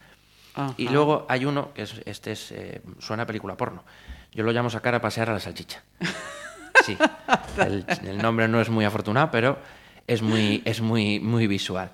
Y 0.77 0.89
luego 0.89 1.25
hay 1.29 1.45
uno 1.45 1.74
que 1.74 1.83
es, 1.83 2.01
este 2.05 2.33
es, 2.33 2.51
eh, 2.51 2.81
suena 3.00 3.24
a 3.24 3.25
película 3.25 3.55
porno. 3.55 3.86
Yo 4.33 4.43
lo 4.43 4.51
llamo 4.51 4.69
sacar 4.69 4.93
a 4.95 5.01
pasear 5.01 5.29
a 5.29 5.33
la 5.33 5.39
salchicha. 5.39 5.83
Sí, 6.83 6.98
el, 7.60 7.86
el 8.07 8.17
nombre 8.17 8.48
no 8.48 8.60
es 8.60 8.69
muy 8.69 8.86
afortunado, 8.86 9.29
pero 9.29 9.60
es 10.07 10.24
muy, 10.24 10.63
es 10.65 10.81
muy, 10.81 11.19
muy 11.19 11.45
visual. 11.45 11.91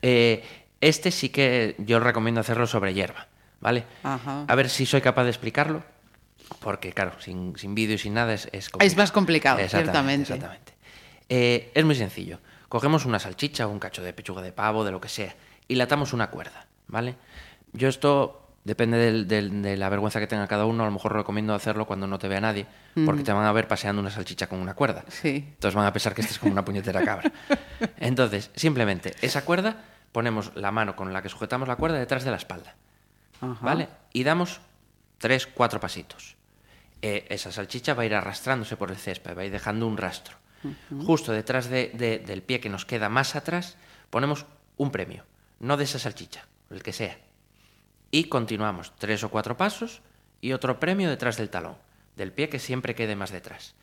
Eh, 0.00 0.42
este 0.88 1.10
sí 1.10 1.28
que 1.30 1.74
yo 1.78 1.98
recomiendo 2.00 2.40
hacerlo 2.40 2.66
sobre 2.66 2.94
hierba, 2.94 3.28
¿vale? 3.60 3.84
Ajá. 4.02 4.44
A 4.46 4.54
ver 4.54 4.68
si 4.68 4.86
soy 4.86 5.00
capaz 5.00 5.24
de 5.24 5.30
explicarlo, 5.30 5.82
porque 6.60 6.92
claro, 6.92 7.12
sin, 7.20 7.56
sin 7.56 7.74
vídeo 7.74 7.94
y 7.94 7.98
sin 7.98 8.14
nada 8.14 8.34
es, 8.34 8.48
es 8.52 8.68
Es 8.80 8.96
más 8.96 9.12
complicado, 9.12 9.58
Exactamente, 9.60 10.26
ciertamente. 10.26 10.72
Exactamente. 10.72 10.72
Eh, 11.28 11.70
es 11.74 11.84
muy 11.84 11.94
sencillo. 11.94 12.38
Cogemos 12.68 13.04
una 13.06 13.18
salchicha 13.18 13.66
o 13.66 13.70
un 13.70 13.78
cacho 13.78 14.02
de 14.02 14.12
pechuga 14.12 14.42
de 14.42 14.52
pavo, 14.52 14.84
de 14.84 14.90
lo 14.92 15.00
que 15.00 15.08
sea, 15.08 15.34
y 15.68 15.74
le 15.76 15.82
atamos 15.84 16.12
una 16.12 16.28
cuerda, 16.30 16.66
¿vale? 16.88 17.14
Yo 17.72 17.88
esto 17.88 18.40
depende 18.64 18.96
del- 18.98 19.28
del- 19.28 19.62
de 19.62 19.76
la 19.76 19.88
vergüenza 19.90 20.20
que 20.20 20.26
tenga 20.26 20.46
cada 20.48 20.64
uno, 20.66 20.82
a 20.82 20.86
lo 20.86 20.92
mejor 20.92 21.12
recomiendo 21.14 21.54
hacerlo 21.54 21.86
cuando 21.86 22.06
no 22.06 22.18
te 22.18 22.28
vea 22.28 22.40
nadie, 22.40 22.66
porque 23.06 23.22
te 23.22 23.32
van 23.32 23.44
a 23.46 23.52
ver 23.52 23.68
paseando 23.68 24.00
una 24.00 24.10
salchicha 24.10 24.46
con 24.48 24.58
una 24.58 24.74
cuerda. 24.74 25.04
Sí. 25.08 25.44
Entonces 25.48 25.74
van 25.74 25.86
a 25.86 25.92
pensar 25.92 26.14
que 26.14 26.20
este 26.22 26.32
es 26.32 26.38
como 26.38 26.52
una 26.52 26.64
puñetera 26.64 27.02
cabra. 27.04 27.30
Entonces, 27.98 28.50
simplemente, 28.54 29.14
esa 29.22 29.44
cuerda, 29.44 29.76
ponemos 30.14 30.52
la 30.54 30.70
mano 30.70 30.94
con 30.94 31.12
la 31.12 31.20
que 31.22 31.28
sujetamos 31.28 31.66
la 31.66 31.74
cuerda 31.74 31.98
detrás 31.98 32.22
de 32.24 32.30
la 32.30 32.36
espalda. 32.36 32.76
Ajá. 33.40 33.58
¿Vale? 33.60 33.88
Y 34.12 34.22
damos 34.22 34.60
tres, 35.18 35.48
cuatro 35.48 35.80
pasitos. 35.80 36.36
Eh, 37.02 37.26
esa 37.30 37.50
salchicha 37.50 37.94
va 37.94 38.04
a 38.04 38.06
ir 38.06 38.14
arrastrándose 38.14 38.76
por 38.76 38.92
el 38.92 38.96
césped, 38.96 39.36
va 39.36 39.42
a 39.42 39.44
ir 39.44 39.50
dejando 39.50 39.88
un 39.88 39.96
rastro. 39.96 40.36
Justo 41.04 41.32
detrás 41.32 41.68
de- 41.68 41.90
de- 41.94 42.20
del 42.20 42.42
pie 42.42 42.60
que 42.60 42.70
nos 42.70 42.86
queda 42.86 43.08
más 43.08 43.34
atrás, 43.34 43.76
ponemos 44.08 44.46
un 44.76 44.90
premio. 44.92 45.24
No 45.58 45.76
de 45.76 45.84
esa 45.84 45.98
salchicha, 45.98 46.46
el 46.70 46.82
que 46.84 46.92
sea. 46.92 47.18
Y 48.12 48.24
continuamos 48.28 48.94
tres 48.96 49.24
o 49.24 49.30
cuatro 49.30 49.56
pasos 49.56 50.00
y 50.40 50.52
otro 50.52 50.78
premio 50.78 51.10
detrás 51.10 51.36
del 51.36 51.50
talón, 51.50 51.76
del 52.16 52.32
pie 52.32 52.48
que 52.48 52.60
siempre 52.60 52.94
quede 52.94 53.16
más 53.16 53.30
detrás. 53.32 53.74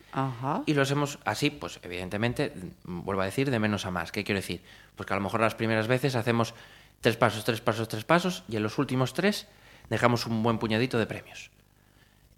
Y 0.66 0.74
lo 0.74 0.82
hacemos 0.82 1.18
así, 1.24 1.50
pues 1.50 1.80
evidentemente, 1.82 2.52
vuelvo 2.84 3.22
a 3.22 3.24
decir, 3.24 3.50
de 3.50 3.58
menos 3.58 3.86
a 3.86 3.90
más. 3.90 4.12
¿Qué 4.12 4.24
quiero 4.24 4.40
decir? 4.40 4.62
Pues 4.94 5.06
que 5.06 5.14
a 5.14 5.16
lo 5.16 5.22
mejor 5.22 5.40
las 5.40 5.54
primeras 5.54 5.88
veces 5.88 6.14
hacemos 6.16 6.54
tres 7.00 7.16
pasos, 7.16 7.44
tres 7.44 7.60
pasos, 7.60 7.88
tres 7.88 8.04
pasos, 8.04 8.44
y 8.48 8.56
en 8.56 8.62
los 8.62 8.78
últimos 8.78 9.14
tres 9.14 9.46
dejamos 9.88 10.26
un 10.26 10.42
buen 10.42 10.58
puñadito 10.58 10.98
de 10.98 11.06
premios. 11.06 11.50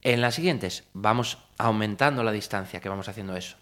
En 0.02 0.21
las 0.21 0.35
siguientes 0.35 0.85
vamos 0.93 1.38
aumentando 1.59 2.23
la 2.23 2.33
distancia 2.33 2.81
que 2.81 2.88
vamos 2.88 3.09
haciendo 3.09 3.37
eso. 3.37 3.57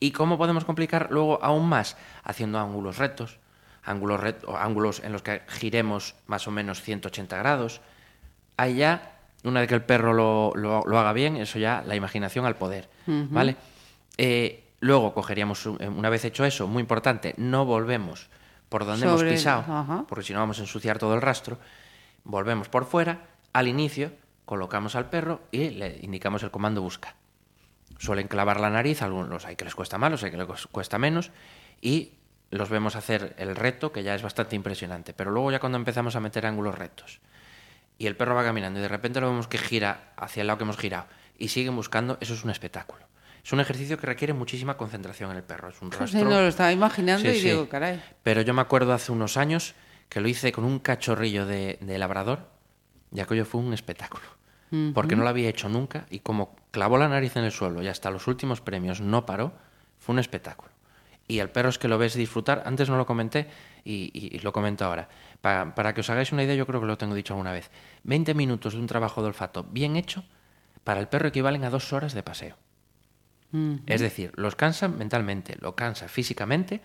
¿Y 0.00 0.10
cómo 0.10 0.36
podemos 0.36 0.64
complicar 0.64 1.08
luego 1.10 1.42
aún 1.42 1.68
más? 1.68 1.96
Haciendo 2.24 2.58
ángulos 2.58 2.98
rectos, 2.98 3.38
ángulos, 3.84 4.20
ángulos 4.58 5.00
en 5.00 5.12
los 5.12 5.22
que 5.22 5.42
giremos 5.48 6.16
más 6.26 6.46
o 6.48 6.50
menos 6.50 6.82
180 6.82 7.36
grados. 7.38 7.80
Ya, 8.58 9.13
una 9.44 9.60
vez 9.60 9.68
que 9.68 9.74
el 9.74 9.82
perro 9.82 10.12
lo, 10.12 10.52
lo- 10.54 10.82
lo 10.86 10.98
haga 10.98 11.12
bien, 11.12 11.36
eso 11.36 11.58
ya, 11.58 11.82
la 11.86 11.94
imaginación 11.96 12.44
al 12.46 12.56
poder, 12.56 12.88
¿vale? 13.06 13.56
Eh, 14.16 14.64
luego 14.80 15.12
cogeríamos, 15.14 15.66
un- 15.66 15.82
una 15.82 16.08
vez 16.10 16.24
hecho 16.24 16.44
eso, 16.44 16.66
muy 16.66 16.80
importante, 16.80 17.34
no 17.36 17.64
volvemos 17.64 18.28
por 18.68 18.84
donde 18.84 19.06
Sobre- 19.06 19.28
hemos 19.28 19.34
pisado, 19.34 19.60
ajá. 19.60 20.04
porque 20.08 20.24
si 20.24 20.32
no 20.32 20.40
vamos 20.40 20.58
a 20.58 20.62
ensuciar 20.62 20.98
todo 20.98 21.14
el 21.14 21.22
rastro. 21.22 21.58
Volvemos 22.24 22.68
por 22.68 22.86
fuera, 22.86 23.26
al 23.52 23.68
inicio, 23.68 24.10
colocamos 24.46 24.96
al 24.96 25.10
perro 25.10 25.40
y 25.52 25.70
le 25.70 25.98
indicamos 26.02 26.42
el 26.42 26.50
comando 26.50 26.80
busca. 26.82 27.14
Suelen 27.98 28.28
clavar 28.28 28.58
la 28.60 28.70
nariz, 28.70 29.02
algunos 29.02 29.44
hay 29.46 29.56
que 29.56 29.64
les 29.64 29.74
cuesta 29.74 29.98
más, 29.98 30.10
los 30.10 30.24
hay 30.24 30.30
que 30.30 30.36
les 30.38 30.66
cuesta 30.66 30.98
menos, 30.98 31.30
y 31.80 32.12
los 32.50 32.68
vemos 32.70 32.96
hacer 32.96 33.34
el 33.38 33.54
reto, 33.56 33.92
que 33.92 34.02
ya 34.02 34.14
es 34.14 34.22
bastante 34.22 34.56
impresionante. 34.56 35.12
Pero 35.12 35.30
luego 35.30 35.50
ya 35.52 35.60
cuando 35.60 35.76
empezamos 35.78 36.16
a 36.16 36.20
meter 36.20 36.46
ángulos 36.46 36.76
rectos, 36.76 37.20
y 37.98 38.06
el 38.06 38.16
perro 38.16 38.34
va 38.34 38.42
caminando 38.44 38.78
y 38.78 38.82
de 38.82 38.88
repente 38.88 39.20
lo 39.20 39.28
vemos 39.30 39.46
que 39.48 39.58
gira 39.58 40.12
hacia 40.16 40.40
el 40.42 40.46
lado 40.48 40.58
que 40.58 40.64
hemos 40.64 40.76
girado 40.78 41.06
y 41.38 41.48
siguen 41.48 41.76
buscando, 41.76 42.18
eso 42.20 42.34
es 42.34 42.44
un 42.44 42.50
espectáculo. 42.50 43.04
Es 43.44 43.52
un 43.52 43.60
ejercicio 43.60 43.98
que 43.98 44.06
requiere 44.06 44.32
muchísima 44.32 44.76
concentración 44.76 45.30
en 45.30 45.36
el 45.36 45.42
perro. 45.42 45.68
Es 45.68 45.80
un 45.82 45.92
Sí, 45.92 45.98
rastro. 45.98 46.24
no, 46.24 46.30
lo 46.40 46.48
estaba 46.48 46.72
imaginando 46.72 47.28
Sí, 47.30 47.36
y 47.36 47.40
sí. 47.40 47.48
digo, 47.50 47.68
caray. 47.68 48.02
Pero 48.22 48.40
yo 48.40 48.54
me 48.54 48.62
acuerdo 48.62 48.92
hace 48.94 49.12
unos 49.12 49.36
años 49.36 49.74
que 50.08 50.20
lo 50.20 50.28
hice 50.28 50.50
con 50.52 50.64
un 50.64 50.78
cachorrillo 50.78 51.44
de, 51.46 51.78
de 51.80 51.98
labrador 51.98 52.48
y 53.12 53.20
aquello 53.20 53.44
fue 53.44 53.60
un 53.60 53.72
espectáculo. 53.74 54.24
Porque 54.92 55.14
no 55.14 55.22
lo 55.22 55.28
había 55.28 55.48
hecho 55.48 55.68
nunca 55.68 56.04
y 56.10 56.18
como 56.18 56.56
clavó 56.72 56.98
la 56.98 57.08
nariz 57.08 57.36
en 57.36 57.44
el 57.44 57.52
suelo 57.52 57.80
y 57.80 57.86
hasta 57.86 58.10
los 58.10 58.26
últimos 58.26 58.60
premios 58.60 59.00
no 59.00 59.24
paró, 59.24 59.52
fue 60.00 60.14
un 60.14 60.18
espectáculo. 60.18 60.72
Y 61.28 61.38
el 61.38 61.48
perro 61.48 61.68
es 61.68 61.78
que 61.78 61.86
lo 61.86 61.96
ves 61.96 62.14
disfrutar, 62.14 62.64
antes 62.66 62.88
no 62.90 62.96
lo 62.96 63.06
comenté 63.06 63.46
y, 63.84 64.10
y- 64.12 64.34
y 64.34 64.40
lo 64.40 64.52
comento 64.52 64.84
ahora. 64.84 65.08
Pa- 65.44 65.74
para 65.74 65.92
que 65.92 66.00
os 66.00 66.08
hagáis 66.08 66.32
una 66.32 66.42
idea, 66.42 66.54
yo 66.54 66.66
creo 66.66 66.80
que 66.80 66.86
lo 66.86 66.96
tengo 66.96 67.14
dicho 67.14 67.34
alguna 67.34 67.52
vez. 67.52 67.70
20 68.04 68.32
minutos 68.32 68.72
de 68.72 68.80
un 68.80 68.86
trabajo 68.86 69.20
de 69.20 69.28
olfato 69.28 69.62
bien 69.64 69.94
hecho, 69.96 70.24
para 70.84 71.00
el 71.00 71.08
perro 71.08 71.28
equivalen 71.28 71.64
a 71.64 71.70
dos 71.70 71.92
horas 71.92 72.14
de 72.14 72.22
paseo. 72.22 72.56
Es 73.86 74.00
decir, 74.00 74.32
los 74.36 74.56
cansa 74.56 74.88
mentalmente, 74.88 75.56
lo 75.60 75.76
cansa 75.76 76.08
físicamente 76.08 76.80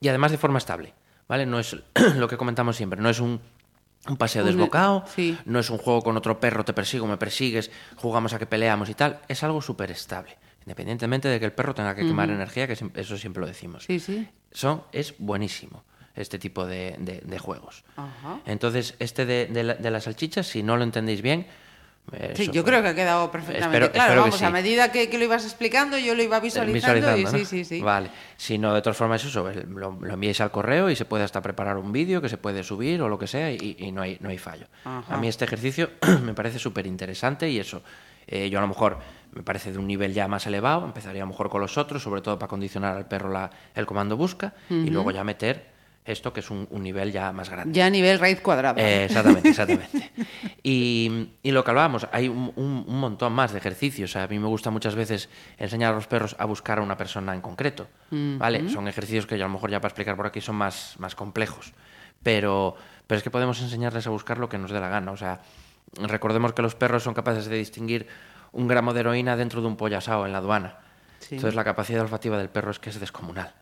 y 0.00 0.08
además 0.08 0.32
de 0.32 0.38
forma 0.38 0.58
estable. 0.58 0.92
¿Vale? 1.28 1.46
No 1.46 1.58
es 1.60 1.76
lo 2.16 2.26
que 2.28 2.36
comentamos 2.36 2.76
siempre, 2.76 3.00
no 3.00 3.08
es 3.08 3.20
un, 3.20 3.40
un 4.08 4.16
paseo 4.16 4.42
Un- 4.42 4.48
desbocado, 4.48 5.04
sí. 5.14 5.38
no 5.46 5.60
es 5.60 5.70
un 5.70 5.78
juego 5.78 6.02
con 6.02 6.16
otro 6.16 6.40
perro, 6.40 6.64
te 6.64 6.72
persigo, 6.74 7.06
me 7.06 7.16
persigues, 7.16 7.70
jugamos 7.96 8.32
a 8.34 8.38
que 8.40 8.46
peleamos 8.46 8.90
y 8.90 8.94
tal. 8.94 9.20
Es 9.28 9.42
algo 9.44 9.62
súper 9.62 9.92
estable, 9.92 10.36
independientemente 10.66 11.28
de 11.28 11.38
que 11.38 11.46
el 11.46 11.52
perro 11.52 11.74
tenga 11.76 11.94
que 11.94 12.04
quemar 12.04 12.28
energía, 12.28 12.66
que 12.66 12.72
eso 12.96 13.16
siempre 13.16 13.40
lo 13.40 13.46
decimos. 13.46 13.84
Sí, 13.84 14.00
sí. 14.00 14.28
Son, 14.52 14.82
es 14.92 15.14
buenísimo 15.18 15.84
este 16.16 16.38
tipo 16.38 16.64
de, 16.66 16.96
de- 16.98 17.20
de 17.24 17.38
juegos. 17.38 17.84
Ajá. 17.96 18.40
Entonces, 18.46 18.94
este 18.98 19.26
de, 19.26 19.46
de 19.46 19.62
la, 19.64 19.74
de 19.74 19.90
las 19.90 20.04
salchichas, 20.04 20.46
si 20.46 20.62
no 20.62 20.76
lo 20.76 20.84
entendéis 20.84 21.22
bien... 21.22 21.46
eh, 22.12 22.34
Sí, 22.36 22.46
yo 22.52 22.62
fue- 22.62 22.70
creo 22.70 22.82
que 22.82 22.88
ha 22.88 22.94
quedado 22.94 23.30
perfectamente 23.32 23.76
Espero- 23.86 23.92
claro. 23.92 24.04
espero 24.12 24.20
Vamos, 24.22 24.42
a 24.42 24.46
sí. 24.46 24.52
medida 24.52 24.92
que, 24.92 25.08
que 25.10 25.18
lo 25.18 25.24
ibas 25.24 25.44
explicando, 25.44 25.98
yo 25.98 26.14
lo 26.14 26.22
iba 26.22 26.38
visualizando, 26.38 26.70
y 26.98 27.00
Visualizando, 27.02 27.30
sí, 27.38 27.42
¿no? 27.42 27.48
sí, 27.48 27.64
sí. 27.64 27.80
Vale. 27.80 28.10
Si 28.36 28.58
no, 28.58 28.74
de 28.74 28.82
todas 28.82 28.96
formas, 28.96 29.24
eso, 29.24 29.50
lo, 29.68 29.98
lo 30.00 30.12
enviáis 30.14 30.40
al 30.40 30.50
correo 30.50 30.88
y 30.90 30.96
se 30.96 31.04
puede 31.04 31.24
hasta 31.24 31.40
preparar 31.42 31.78
un 31.78 31.90
vídeo 31.92 32.20
que 32.22 32.28
se 32.28 32.36
puede 32.38 32.62
subir 32.62 33.00
o 33.02 33.08
lo 33.08 33.18
que 33.18 33.26
sea 33.26 33.50
y, 33.50 33.76
y 33.78 33.90
no, 33.90 34.02
hay, 34.02 34.18
no 34.20 34.28
hay 34.28 34.38
fallo. 34.38 34.66
Ajá. 34.84 35.14
A 35.14 35.18
mí 35.18 35.28
este 35.28 35.44
ejercicio 35.46 35.90
me 36.22 36.34
parece 36.34 36.58
súper 36.58 36.86
interesante 36.86 37.48
y 37.50 37.58
eso, 37.58 37.82
eh, 38.26 38.48
yo 38.50 38.58
a 38.58 38.62
lo 38.62 38.68
mejor 38.68 38.98
me 39.32 39.42
parece 39.42 39.72
de 39.72 39.78
un 39.78 39.86
nivel 39.88 40.14
ya 40.14 40.28
más 40.28 40.46
elevado, 40.46 40.84
empezaría 40.84 41.22
a 41.22 41.26
lo 41.26 41.30
mejor 41.30 41.50
con 41.50 41.60
los 41.60 41.76
otros, 41.76 42.02
sobre 42.02 42.20
todo 42.20 42.38
para 42.38 42.48
condicionar 42.48 42.96
al 42.96 43.08
perro 43.08 43.30
la, 43.32 43.50
el 43.74 43.84
comando 43.86 44.16
busca 44.16 44.54
y 44.70 44.90
luego 44.90 45.10
ya 45.10 45.24
meter 45.24 45.73
esto 46.04 46.32
que 46.32 46.40
es 46.40 46.50
un, 46.50 46.66
un 46.70 46.82
nivel 46.82 47.12
ya 47.12 47.32
más 47.32 47.48
grande. 47.50 47.72
Ya 47.74 47.86
a 47.86 47.90
nivel 47.90 48.18
raíz 48.18 48.40
cuadrada. 48.40 48.80
Eh, 48.80 49.04
exactamente, 49.06 49.48
exactamente. 49.48 50.10
Y, 50.66 51.28
y 51.42 51.50
lo 51.50 51.62
que 51.62 51.70
hablábamos, 51.70 52.06
hay 52.10 52.28
un, 52.28 52.50
un- 52.56 52.84
un 52.86 52.98
montón 53.00 53.32
más 53.34 53.52
de 53.52 53.58
ejercicios. 53.58 54.10
O 54.10 54.12
sea, 54.14 54.22
a 54.24 54.28
mí 54.28 54.38
me 54.38 54.46
gusta 54.46 54.70
muchas 54.70 54.94
veces 54.94 55.28
enseñar 55.58 55.92
a 55.92 55.94
los 55.96 56.06
perros 56.06 56.36
a 56.38 56.46
buscar 56.46 56.78
a 56.78 56.82
una 56.82 56.96
persona 56.96 57.34
en 57.34 57.40
concreto. 57.42 57.86
¿Vale? 58.10 58.68
Son 58.70 58.88
ejercicios 58.88 59.26
que 59.26 59.36
yo 59.36 59.44
a 59.44 59.48
lo 59.48 59.54
mejor 59.54 59.70
ya 59.70 59.80
para 59.80 59.90
explicar 59.90 60.16
por 60.16 60.26
aquí 60.26 60.40
son 60.40 60.56
más, 60.56 60.94
más 60.98 61.14
complejos. 61.14 61.72
Pero, 62.22 62.76
pero 63.06 63.18
es 63.18 63.22
que 63.22 63.30
podemos 63.30 63.60
enseñarles 63.60 64.06
a 64.06 64.10
buscar 64.10 64.38
lo 64.38 64.48
que 64.48 64.56
nos 64.56 64.70
dé 64.70 64.80
la 64.80 64.88
gana. 64.88 65.12
O 65.12 65.16
sea, 65.18 65.40
recordemos 66.00 66.52
que 66.54 66.62
los 66.62 66.74
perros 66.74 67.02
son 67.02 67.12
capaces 67.14 67.46
de 67.46 67.56
distinguir 67.58 68.06
un 68.52 68.66
gramo 68.68 68.94
de 68.94 69.00
heroína 69.00 69.36
dentro 69.36 69.60
de 69.60 69.66
un 69.66 69.76
pollo 69.76 69.98
asado 69.98 70.24
en 70.24 70.32
la 70.32 70.38
aduana. 70.38 70.78
Sí. 71.28 71.34
Entonces 71.36 71.54
la 71.54 71.64
capacidad 71.64 72.02
olfativa 72.02 72.38
del 72.38 72.48
perro 72.50 72.70
es 72.70 72.78
que 72.78 72.90
es 72.90 73.00
descomunal. 73.00 73.54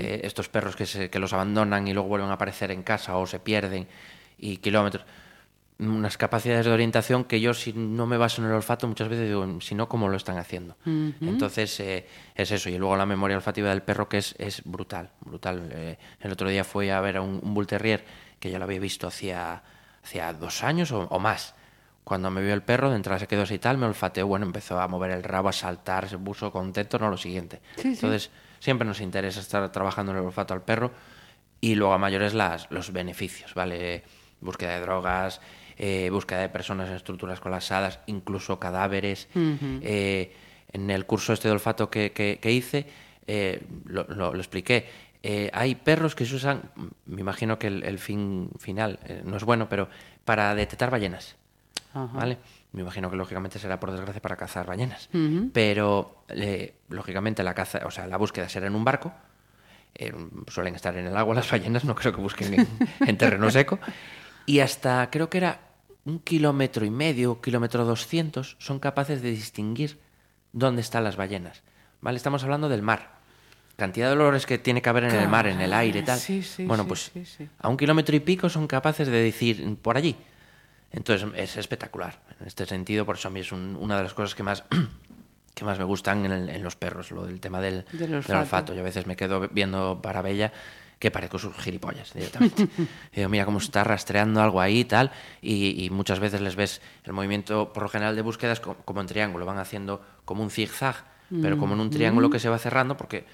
Eh, 0.00 0.20
estos 0.24 0.48
perros 0.48 0.76
que, 0.76 0.86
se- 0.86 1.10
que 1.10 1.18
los 1.18 1.32
abandonan 1.32 1.86
y 1.88 1.92
luego 1.92 2.08
vuelven 2.08 2.30
a 2.30 2.34
aparecer 2.34 2.70
en 2.70 2.82
casa 2.82 3.16
o 3.16 3.26
se 3.26 3.38
pierden 3.40 3.86
y 4.38 4.56
kilómetros. 4.58 5.04
Unas 5.78 6.18
capacidades 6.18 6.66
de 6.66 6.72
orientación 6.72 7.24
que 7.24 7.40
yo 7.40 7.54
si 7.54 7.72
no 7.72 8.06
me 8.06 8.18
baso 8.18 8.42
en 8.42 8.48
el 8.48 8.54
olfato 8.54 8.86
muchas 8.86 9.08
veces 9.08 9.28
digo, 9.28 9.60
si 9.62 9.74
no, 9.74 9.88
¿cómo 9.88 10.08
lo 10.08 10.16
están 10.18 10.36
haciendo? 10.36 10.76
Entonces 11.26 11.80
eh, 11.80 12.06
es 12.34 12.50
eso. 12.50 12.68
Y 12.68 12.76
luego 12.76 12.96
la 12.98 13.06
memoria 13.06 13.36
olfativa 13.36 13.70
del 13.70 13.80
perro 13.82 14.06
que 14.08 14.18
es, 14.18 14.34
es 14.38 14.60
brutal, 14.64 15.08
brutal. 15.20 15.70
Eh, 15.72 15.98
el 16.20 16.32
otro 16.32 16.50
día 16.50 16.64
fui 16.64 16.90
a 16.90 17.00
ver 17.00 17.16
a 17.16 17.22
un, 17.22 17.40
un 17.42 17.54
Bull 17.54 17.66
Terrier 17.66 18.04
que 18.38 18.50
ya 18.50 18.58
lo 18.58 18.64
había 18.66 18.78
visto 18.78 19.06
hacía, 19.06 19.62
hacía 20.04 20.32
dos 20.34 20.62
años 20.62 20.92
o, 20.92 21.00
o 21.04 21.18
más. 21.18 21.54
Cuando 22.10 22.28
me 22.32 22.42
vio 22.42 22.54
el 22.54 22.62
perro, 22.62 22.90
de 22.90 22.96
entrada 22.96 23.20
se 23.20 23.28
quedó 23.28 23.42
así 23.42 23.54
y 23.54 23.58
tal, 23.60 23.78
me 23.78 23.86
olfateó, 23.86 24.26
bueno, 24.26 24.44
empezó 24.44 24.80
a 24.80 24.88
mover 24.88 25.12
el 25.12 25.22
rabo, 25.22 25.48
a 25.48 25.52
saltar, 25.52 26.08
se 26.08 26.18
puso 26.18 26.50
contento, 26.50 26.98
no 26.98 27.08
lo 27.08 27.16
siguiente. 27.16 27.60
Sí, 27.76 27.82
sí. 27.82 27.88
Entonces, 28.04 28.32
siempre 28.58 28.84
nos 28.84 29.00
interesa 29.00 29.38
estar 29.38 29.70
trabajando 29.70 30.10
en 30.10 30.18
el 30.18 30.24
olfato 30.24 30.52
al 30.52 30.62
perro 30.62 30.90
y 31.60 31.76
luego 31.76 31.94
a 31.94 31.98
mayores 31.98 32.34
las, 32.34 32.68
los 32.72 32.92
beneficios, 32.92 33.54
¿vale? 33.54 34.02
Búsqueda 34.40 34.74
de 34.74 34.80
drogas, 34.80 35.40
eh, 35.76 36.10
búsqueda 36.10 36.40
de 36.40 36.48
personas 36.48 36.88
en 36.88 36.96
estructuras 36.96 37.38
colapsadas, 37.38 38.00
incluso 38.06 38.58
cadáveres. 38.58 39.28
Eh, 39.80 40.34
en 40.72 40.90
el 40.90 41.06
curso 41.06 41.32
este 41.32 41.46
de 41.46 41.52
olfato 41.52 41.90
que, 41.90 42.10
que- 42.10 42.40
que 42.42 42.50
hice, 42.50 42.86
eh, 43.28 43.62
lo, 43.84 44.02
lo- 44.08 44.32
lo 44.34 44.38
expliqué. 44.40 44.88
Eh, 45.22 45.48
hay 45.52 45.76
perros 45.76 46.16
que 46.16 46.26
se 46.26 46.34
usan, 46.34 46.72
me 47.06 47.20
imagino 47.20 47.56
que 47.60 47.68
el, 47.68 47.84
el 47.84 48.00
fin 48.00 48.50
final 48.58 48.98
no 49.22 49.36
es 49.36 49.44
bueno, 49.44 49.68
pero 49.68 49.88
para 50.24 50.56
detectar 50.56 50.90
ballenas. 50.90 51.36
Ajá. 51.92 52.06
¿Vale? 52.12 52.38
Me 52.72 52.82
imagino 52.82 53.10
que 53.10 53.16
lógicamente 53.16 53.58
será 53.58 53.80
por 53.80 53.90
desgracia 53.90 54.22
para 54.22 54.36
cazar 54.36 54.66
ballenas. 54.66 55.08
Pero 55.52 56.24
eh, 56.28 56.74
lógicamente 56.88 57.42
la 57.42 57.54
caza, 57.54 57.80
o 57.84 57.90
sea, 57.90 58.06
la 58.06 58.16
búsqueda 58.16 58.48
será 58.48 58.66
en 58.68 58.74
un 58.74 58.84
barco. 58.84 59.12
Eh, 59.94 60.12
suelen 60.46 60.76
estar 60.76 60.96
en 60.96 61.06
el 61.06 61.16
agua 61.16 61.34
las 61.34 61.50
ballenas, 61.50 61.84
no 61.84 61.94
creo 61.94 62.14
que 62.14 62.20
busquen 62.20 62.54
en, 62.54 62.68
en 63.06 63.18
terreno 63.18 63.50
seco. 63.50 63.78
Y 64.46 64.60
hasta 64.60 65.10
creo 65.10 65.28
que 65.28 65.38
era 65.38 65.60
un 66.04 66.20
kilómetro 66.20 66.84
y 66.84 66.90
medio, 66.90 67.40
kilómetro 67.40 67.84
doscientos, 67.84 68.56
son 68.58 68.78
capaces 68.78 69.20
de 69.22 69.30
distinguir 69.30 69.98
dónde 70.52 70.80
están 70.82 71.04
las 71.04 71.16
ballenas. 71.16 71.62
¿Vale? 72.00 72.16
Estamos 72.16 72.42
hablando 72.44 72.68
del 72.68 72.82
mar. 72.82 73.18
Cantidad 73.76 74.08
de 74.08 74.12
olores 74.12 74.46
que 74.46 74.58
tiene 74.58 74.82
que 74.82 74.88
haber 74.90 75.04
en 75.04 75.14
el 75.14 75.28
mar, 75.28 75.46
en 75.46 75.60
el 75.60 75.72
aire 75.72 76.00
y 76.00 76.02
tal. 76.02 76.18
Sí, 76.18 76.42
sí, 76.42 76.66
bueno, 76.66 76.82
sí, 76.84 76.88
pues 76.88 77.38
a 77.58 77.68
un 77.68 77.76
kilómetro 77.78 78.14
y 78.14 78.20
pico 78.20 78.48
son 78.50 78.66
capaces 78.66 79.08
de 79.08 79.22
decir 79.22 79.76
por 79.80 79.96
allí. 79.96 80.16
Entonces 80.92 81.28
es 81.36 81.56
espectacular. 81.56 82.20
En 82.40 82.46
este 82.46 82.66
sentido, 82.66 83.06
por 83.06 83.16
eso 83.16 83.28
a 83.28 83.30
mí 83.30 83.40
es 83.40 83.52
un- 83.52 83.76
una 83.80 83.96
de 83.96 84.02
las 84.02 84.14
cosas 84.14 84.34
que 84.34 84.42
más, 84.42 84.64
que 85.54 85.64
más 85.64 85.78
me 85.78 85.84
gustan 85.84 86.24
en, 86.24 86.32
el- 86.32 86.48
en 86.48 86.62
los 86.64 86.76
perros, 86.76 87.10
lo 87.12 87.24
del 87.26 87.40
tema 87.40 87.60
del, 87.60 87.84
Del 87.92 88.00
del 88.00 88.14
olfato. 88.16 88.38
olfato. 88.40 88.74
Yo 88.74 88.80
a 88.80 88.84
veces 88.84 89.06
me 89.06 89.16
quedo 89.16 89.48
viendo 89.48 90.00
para 90.02 90.22
Bella 90.22 90.52
que 90.98 91.10
parezco 91.10 91.38
sus 91.38 91.56
gilipollas 91.56 92.12
directamente. 92.12 92.68
Y 93.12 93.16
digo, 93.16 93.28
mira 93.30 93.44
cómo 93.46 93.58
está 93.58 93.84
rastreando 93.84 94.42
algo 94.42 94.60
ahí 94.60 94.80
y 94.80 94.84
tal, 94.84 95.10
y, 95.40 95.84
y 95.84 95.88
muchas 95.90 96.20
veces 96.20 96.40
les 96.42 96.56
ves 96.56 96.82
el 97.04 97.12
movimiento 97.14 97.72
por 97.72 97.84
lo 97.84 97.88
general 97.88 98.14
de 98.16 98.22
búsqueda 98.22 98.52
es 98.52 98.60
co- 98.60 98.76
como 98.84 99.00
en 99.00 99.06
triángulo, 99.06 99.46
van 99.46 99.58
haciendo 99.58 100.02
como 100.26 100.42
un 100.42 100.50
zigzag, 100.50 100.96
pero 101.40 101.56
como 101.56 101.74
en 101.74 101.80
un 101.80 101.90
triángulo 101.90 102.28
que 102.28 102.38
se 102.40 102.48
va 102.50 102.58
cerrando 102.58 102.96
porque 102.98 103.24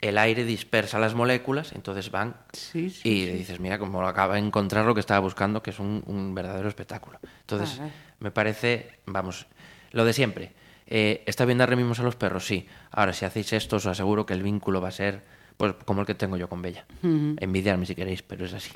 el 0.00 0.16
aire 0.18 0.44
dispersa 0.44 0.98
las 0.98 1.14
moléculas, 1.14 1.72
entonces 1.72 2.10
van 2.10 2.36
Sí, 2.52 2.90
sí, 2.90 3.08
y 3.08 3.26
dices, 3.26 3.60
mira, 3.60 3.78
como 3.78 4.06
acaba 4.06 4.34
de 4.34 4.40
encontrar 4.40 4.86
lo 4.86 4.94
que 4.94 5.00
estaba 5.00 5.20
buscando, 5.20 5.62
que 5.62 5.70
es 5.70 5.78
un, 5.78 6.02
un 6.06 6.34
verdadero 6.34 6.68
espectáculo. 6.68 7.18
Entonces, 7.40 7.80
me 8.18 8.30
parece, 8.30 8.90
vamos, 9.06 9.46
lo 9.92 10.04
de 10.04 10.12
siempre. 10.12 10.52
Eh, 10.86 11.22
¿Está 11.26 11.44
bien 11.44 11.58
dar 11.58 11.74
mimos 11.76 12.00
a 12.00 12.02
los 12.02 12.16
perros? 12.16 12.46
Sí. 12.46 12.66
Ahora, 12.90 13.12
si 13.12 13.24
hacéis 13.24 13.52
esto, 13.52 13.76
os 13.76 13.86
aseguro 13.86 14.26
que 14.26 14.34
el 14.34 14.42
vínculo 14.42 14.80
va 14.80 14.88
a 14.88 14.92
ser 14.92 15.22
pues 15.56 15.74
como 15.84 16.00
el 16.00 16.06
que 16.06 16.14
tengo 16.14 16.38
yo 16.38 16.48
con 16.48 16.62
Bella. 16.62 16.86
Envidiarme 17.02 17.84
si 17.84 17.94
queréis, 17.94 18.22
pero 18.22 18.46
es 18.46 18.54
así. 18.54 18.70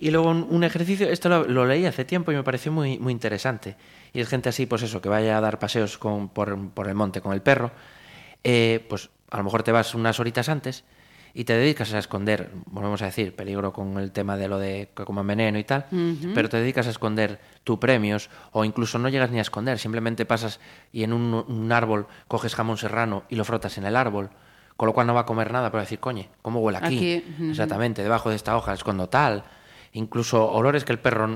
y 0.00 0.10
luego 0.10 0.30
un, 0.30 0.46
un 0.48 0.64
ejercicio, 0.64 1.06
esto 1.06 1.28
lo, 1.28 1.44
lo 1.44 1.66
leí 1.66 1.84
hace 1.84 2.06
tiempo 2.06 2.32
y 2.32 2.34
me 2.34 2.42
pareció 2.42 2.72
muy, 2.72 2.98
muy 2.98 3.12
interesante. 3.12 3.76
Y 4.14 4.20
es 4.20 4.28
gente 4.28 4.48
así, 4.48 4.64
pues 4.64 4.80
eso, 4.82 5.02
que 5.02 5.10
vaya 5.10 5.36
a 5.36 5.40
dar 5.42 5.58
paseos 5.58 5.98
con, 5.98 6.30
por, 6.30 6.70
por 6.70 6.88
el 6.88 6.94
monte 6.94 7.20
con 7.20 7.34
el 7.34 7.42
perro. 7.42 7.70
Eh, 8.42 8.84
pues 8.88 9.10
a 9.32 9.38
lo 9.38 9.44
mejor 9.44 9.62
te 9.62 9.72
vas 9.72 9.94
unas 9.94 10.20
horitas 10.20 10.50
antes 10.50 10.84
y 11.34 11.44
te 11.44 11.54
dedicas 11.54 11.94
a 11.94 11.98
esconder, 11.98 12.50
volvemos 12.66 13.00
a 13.00 13.06
decir, 13.06 13.34
peligro 13.34 13.72
con 13.72 13.96
el 13.98 14.12
tema 14.12 14.36
de 14.36 14.48
lo 14.48 14.58
de 14.58 14.90
que 14.94 15.04
coman 15.04 15.26
veneno 15.26 15.58
y 15.58 15.64
tal, 15.64 15.86
pero 16.34 16.50
te 16.50 16.58
dedicas 16.58 16.86
a 16.86 16.90
esconder 16.90 17.40
tus 17.64 17.78
premios 17.78 18.28
o 18.52 18.66
incluso 18.66 18.98
no 18.98 19.08
llegas 19.08 19.30
ni 19.30 19.38
a 19.38 19.40
esconder, 19.40 19.78
simplemente 19.78 20.26
pasas 20.26 20.60
y 20.92 21.04
en 21.04 21.14
un, 21.14 21.32
un 21.48 21.72
árbol 21.72 22.06
coges 22.28 22.54
jamón 22.54 22.76
serrano 22.76 23.22
y 23.30 23.36
lo 23.36 23.46
frotas 23.46 23.78
en 23.78 23.84
el 23.84 23.96
árbol, 23.96 24.28
con 24.76 24.86
lo 24.86 24.92
cual 24.92 25.06
no 25.06 25.14
va 25.14 25.20
a 25.20 25.26
comer 25.26 25.50
nada, 25.50 25.70
pero 25.70 25.78
va 25.78 25.80
a 25.80 25.84
decir, 25.84 26.00
coño, 26.00 26.26
¿cómo 26.42 26.60
huele 26.60 26.78
aquí? 26.82 27.16
Aquí. 27.16 27.24
Exactamente, 27.48 28.02
debajo 28.02 28.28
de 28.28 28.36
esta 28.36 28.54
hoja 28.54 28.74
escondo 28.74 29.08
tal, 29.08 29.44
incluso 29.94 30.50
olores 30.52 30.84
que 30.84 30.92
el 30.92 30.98
perro 30.98 31.30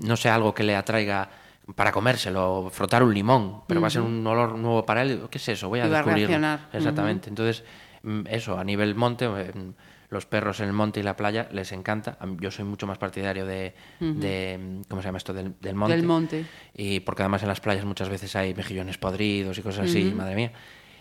no 0.00 0.16
sea 0.16 0.34
algo 0.34 0.54
que 0.54 0.62
le 0.62 0.74
atraiga 0.74 1.28
para 1.74 1.92
comérselo, 1.92 2.70
frotar 2.70 3.02
un 3.02 3.12
limón, 3.12 3.62
pero 3.66 3.80
va 3.80 3.88
a 3.88 3.90
ser 3.90 4.02
un 4.02 4.26
olor 4.26 4.56
nuevo 4.56 4.86
para 4.86 5.02
él, 5.02 5.22
¿qué 5.30 5.38
es 5.38 5.48
eso? 5.48 5.68
Voy 5.68 5.80
a 5.80 5.86
Y 5.86 5.90
va 5.90 6.00
a. 6.00 6.68
Exactamente. 6.72 7.28
Entonces, 7.28 7.64
mm, 8.02 8.22
eso, 8.28 8.58
a 8.58 8.64
nivel 8.64 8.94
monte, 8.94 9.26
eh, 9.26 9.52
mm, 9.54 9.70
los 10.10 10.24
perros 10.24 10.60
en 10.60 10.68
el 10.68 10.72
monte 10.72 11.00
y 11.00 11.02
la 11.02 11.16
playa 11.16 11.48
les 11.52 11.72
encanta. 11.72 12.16
Yo 12.40 12.50
soy 12.50 12.64
mucho 12.64 12.86
más 12.86 12.96
partidario 12.96 13.44
de, 13.44 13.74
de, 14.00 14.58
mm, 14.58 14.82
¿cómo 14.88 15.02
se 15.02 15.08
llama 15.08 15.18
esto? 15.18 15.34
Del, 15.34 15.54
del 15.60 15.74
monte. 15.74 15.96
Del 15.96 16.06
monte. 16.06 16.46
Y 16.74 17.00
porque 17.00 17.22
además 17.22 17.42
en 17.42 17.48
las 17.48 17.60
playas 17.60 17.84
muchas 17.84 18.08
veces 18.08 18.34
hay 18.34 18.54
mejillones 18.54 18.96
podridos 18.96 19.58
y 19.58 19.62
cosas 19.62 19.90
así, 19.90 20.04
madre 20.04 20.34
mía. 20.34 20.52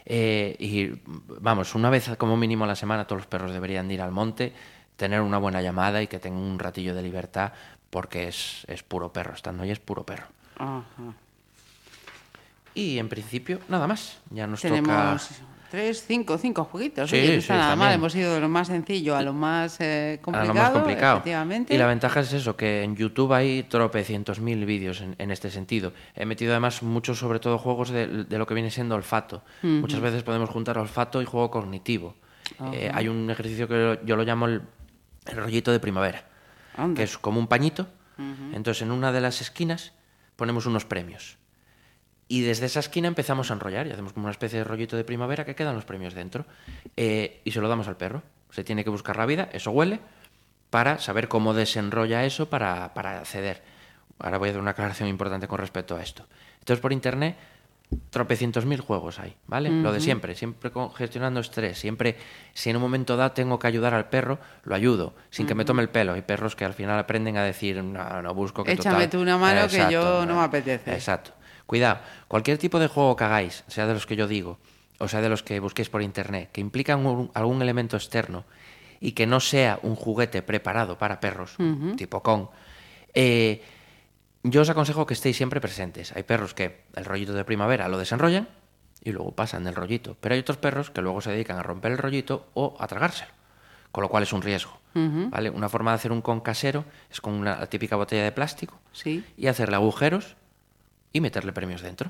Eh, 0.05 0.55
y 0.59 0.91
vamos, 1.39 1.75
una 1.75 1.89
vez 1.89 2.09
como 2.17 2.37
mínimo 2.37 2.63
a 2.63 2.67
la 2.67 2.75
semana 2.75 3.05
todos 3.05 3.21
los 3.21 3.27
perros 3.27 3.51
deberían 3.51 3.87
de 3.87 3.93
ir 3.93 4.01
al 4.01 4.11
monte, 4.11 4.53
tener 4.95 5.21
una 5.21 5.37
buena 5.37 5.61
llamada 5.61 6.01
y 6.01 6.07
que 6.07 6.19
tengan 6.19 6.41
un 6.41 6.59
ratillo 6.59 6.93
de 6.93 7.01
libertad 7.01 7.53
porque 7.89 8.27
es, 8.27 8.65
es 8.67 8.83
puro 8.83 9.11
perro, 9.11 9.33
estando 9.33 9.63
ahí 9.63 9.71
es 9.71 9.79
puro 9.79 10.05
perro. 10.05 10.27
Ajá. 10.57 10.83
Y 12.73 12.99
en 12.99 13.09
principio, 13.09 13.59
nada 13.69 13.87
más. 13.87 14.19
Ya 14.29 14.45
nos 14.45 14.61
Tenemos 14.61 15.27
toca 15.27 15.43
tres, 15.71 16.05
cinco, 16.07 16.37
cinco 16.37 16.63
jueguitos. 16.63 17.09
Sí, 17.09 17.15
Oye, 17.17 17.37
nada 17.49 17.69
también. 17.69 17.79
mal. 17.79 17.93
Hemos 17.95 18.15
ido 18.15 18.33
de 18.35 18.39
lo 18.39 18.47
más 18.49 18.67
sencillo 18.67 19.15
a 19.15 19.21
lo 19.23 19.33
más 19.33 19.77
eh, 19.81 20.17
a 20.19 20.23
complicado. 20.23 20.53
lo 20.53 20.59
más 20.59 20.69
complicado. 20.71 21.17
Efectivamente. 21.17 21.73
Y 21.73 21.77
la 21.77 21.87
ventaja 21.87 22.19
es 22.19 22.31
eso, 22.33 22.55
que 22.55 22.83
en 22.83 22.95
YouTube 22.95 23.33
hay 23.33 23.63
tropecientos 23.63 24.39
mil 24.39 24.63
vídeos 24.65 25.01
en, 25.01 25.15
en 25.17 25.31
este 25.31 25.49
sentido. 25.49 25.91
He 26.15 26.25
metido 26.25 26.51
además 26.51 26.83
muchos, 26.83 27.17
sobre 27.17 27.39
todo, 27.39 27.57
juegos 27.57 27.89
de, 27.89 28.07
de 28.25 28.37
lo 28.37 28.45
que 28.45 28.53
viene 28.53 28.69
siendo 28.69 28.95
olfato. 28.95 29.43
Muchas 29.63 29.99
veces 29.99 30.21
podemos 30.23 30.49
juntar 30.49 30.77
olfato 30.77 31.21
y 31.21 31.25
juego 31.25 31.49
cognitivo. 31.49 32.15
Eh, 32.73 32.91
hay 32.93 33.07
un 33.07 33.29
ejercicio 33.29 33.67
que 33.67 33.99
yo 34.05 34.15
lo 34.15 34.23
llamo 34.23 34.45
el, 34.45 34.61
el 35.25 35.35
rollito 35.35 35.71
de 35.71 35.79
primavera, 35.79 36.23
Anda. 36.77 36.95
que 36.97 37.03
es 37.03 37.17
como 37.17 37.39
un 37.39 37.47
pañito. 37.47 37.87
Entonces, 38.53 38.83
en 38.83 38.91
una 38.91 39.11
de 39.11 39.21
las 39.21 39.41
esquinas 39.41 39.91
ponemos 40.37 40.65
unos 40.65 40.85
premios. 40.85 41.37
Y 42.29 42.41
desde 42.41 42.65
esa 42.67 42.79
esquina 42.79 43.09
empezamos 43.09 43.51
a 43.51 43.53
enrollar 43.53 43.87
y 43.87 43.91
hacemos 43.91 44.13
como 44.13 44.25
una 44.25 44.31
especie 44.31 44.59
de 44.59 44.63
rollito 44.63 44.95
de 44.95 45.03
primavera 45.03 45.45
que 45.45 45.55
quedan 45.55 45.75
los 45.75 45.85
premios 45.85 46.13
dentro. 46.13 46.45
Eh, 46.95 47.41
y 47.43 47.51
se 47.51 47.59
lo 47.59 47.67
damos 47.67 47.89
al 47.89 47.97
perro. 47.97 48.23
Se 48.51 48.63
tiene 48.63 48.85
que 48.85 48.89
buscar 48.89 49.17
la 49.17 49.25
vida, 49.25 49.49
eso 49.51 49.71
huele, 49.71 49.99
para 50.69 50.99
saber 50.99 51.27
cómo 51.27 51.53
desenrolla 51.53 52.23
eso 52.23 52.49
para, 52.49 52.93
para 52.93 53.19
acceder. 53.19 53.61
Ahora 54.19 54.37
voy 54.37 54.47
a 54.47 54.51
hacer 54.51 54.61
una 54.61 54.71
aclaración 54.71 55.09
importante 55.09 55.47
con 55.47 55.59
respecto 55.59 55.95
a 55.95 56.01
esto. 56.01 56.25
Entonces, 56.59 56.81
por 56.81 56.93
internet, 56.93 57.37
tropecientos 58.09 58.65
mil 58.65 58.81
juegos 58.81 59.19
hay, 59.19 59.35
¿vale? 59.47 59.69
Lo 59.69 59.91
de 59.93 59.99
siempre, 60.01 60.35
siempre 60.35 60.71
gestionando 60.95 61.39
estrés, 61.39 61.77
siempre, 61.79 62.17
si 62.53 62.69
en 62.69 62.75
un 62.75 62.81
momento 62.81 63.15
dado 63.15 63.31
tengo 63.31 63.59
que 63.59 63.67
ayudar 63.67 63.93
al 63.93 64.09
perro, 64.09 64.39
lo 64.63 64.75
ayudo, 64.75 65.13
sin 65.29 65.47
que 65.47 65.55
me 65.55 65.63
tome 65.65 65.81
el 65.83 65.89
pelo. 65.89 66.13
Hay 66.13 66.21
perros 66.21 66.55
que 66.55 66.65
al 66.65 66.73
final 66.73 66.99
aprenden 66.99 67.37
a 67.37 67.43
decir, 67.43 67.81
no, 67.81 68.21
no 68.21 68.33
busco 68.33 68.63
que 68.63 68.73
Échame 68.73 68.95
total". 69.05 69.09
tú 69.09 69.21
una 69.21 69.37
mano 69.37 69.59
que 69.61 69.77
Exacto, 69.77 69.91
yo 69.91 70.25
no 70.25 70.35
me 70.35 70.41
apetece. 70.43 70.93
Exacto. 70.93 71.31
Cuidado, 71.65 71.99
cualquier 72.27 72.57
tipo 72.57 72.79
de 72.79 72.87
juego 72.87 73.15
que 73.15 73.23
hagáis, 73.23 73.63
sea 73.67 73.85
de 73.87 73.93
los 73.93 74.05
que 74.05 74.15
yo 74.15 74.27
digo, 74.27 74.57
o 74.99 75.07
sea 75.07 75.21
de 75.21 75.29
los 75.29 75.43
que 75.43 75.59
busquéis 75.59 75.89
por 75.89 76.01
internet, 76.01 76.49
que 76.51 76.59
implican 76.61 77.05
un- 77.05 77.31
algún 77.33 77.61
elemento 77.61 77.95
externo 77.97 78.45
y 78.99 79.11
que 79.13 79.27
no 79.27 79.39
sea 79.39 79.79
un 79.83 79.95
juguete 79.95 80.41
preparado 80.41 80.97
para 80.97 81.19
perros, 81.19 81.55
tipo 81.95 82.21
con, 82.23 82.49
eh, 83.13 83.61
yo 84.51 84.61
os 84.61 84.69
aconsejo 84.69 85.05
que 85.05 85.13
estéis 85.13 85.37
siempre 85.37 85.61
presentes. 85.61 86.15
Hay 86.15 86.23
perros 86.23 86.53
que 86.53 86.83
el 86.95 87.05
rollito 87.05 87.33
de 87.33 87.43
primavera 87.45 87.87
lo 87.87 87.97
desenrollan 87.97 88.47
y 89.03 89.11
luego 89.11 89.31
pasan 89.33 89.63
del 89.63 89.75
rollito, 89.75 90.17
pero 90.19 90.33
hay 90.33 90.41
otros 90.41 90.57
perros 90.57 90.89
que 90.91 91.01
luego 91.01 91.21
se 91.21 91.31
dedican 91.31 91.57
a 91.57 91.63
romper 91.63 91.91
el 91.91 91.97
rollito 91.97 92.47
o 92.53 92.75
a 92.79 92.87
tragárselo, 92.87 93.31
con 93.91 94.01
lo 94.01 94.09
cual 94.09 94.23
es 94.23 94.33
un 94.33 94.41
riesgo. 94.41 94.79
¿vale? 95.29 95.51
Una 95.51 95.69
forma 95.69 95.91
de 95.91 95.95
hacer 95.95 96.11
un 96.11 96.21
con 96.21 96.41
casero 96.41 96.83
es 97.11 97.21
con 97.21 97.33
una 97.33 97.67
típica 97.67 97.95
botella 97.95 98.23
de 98.23 98.31
plástico 98.31 98.79
Sí. 98.93 99.23
y 99.37 99.45
hacerle 99.47 99.75
agujeros 99.75 100.35
y 101.13 101.21
meterle 101.21 101.53
premios 101.53 101.81
dentro. 101.81 102.09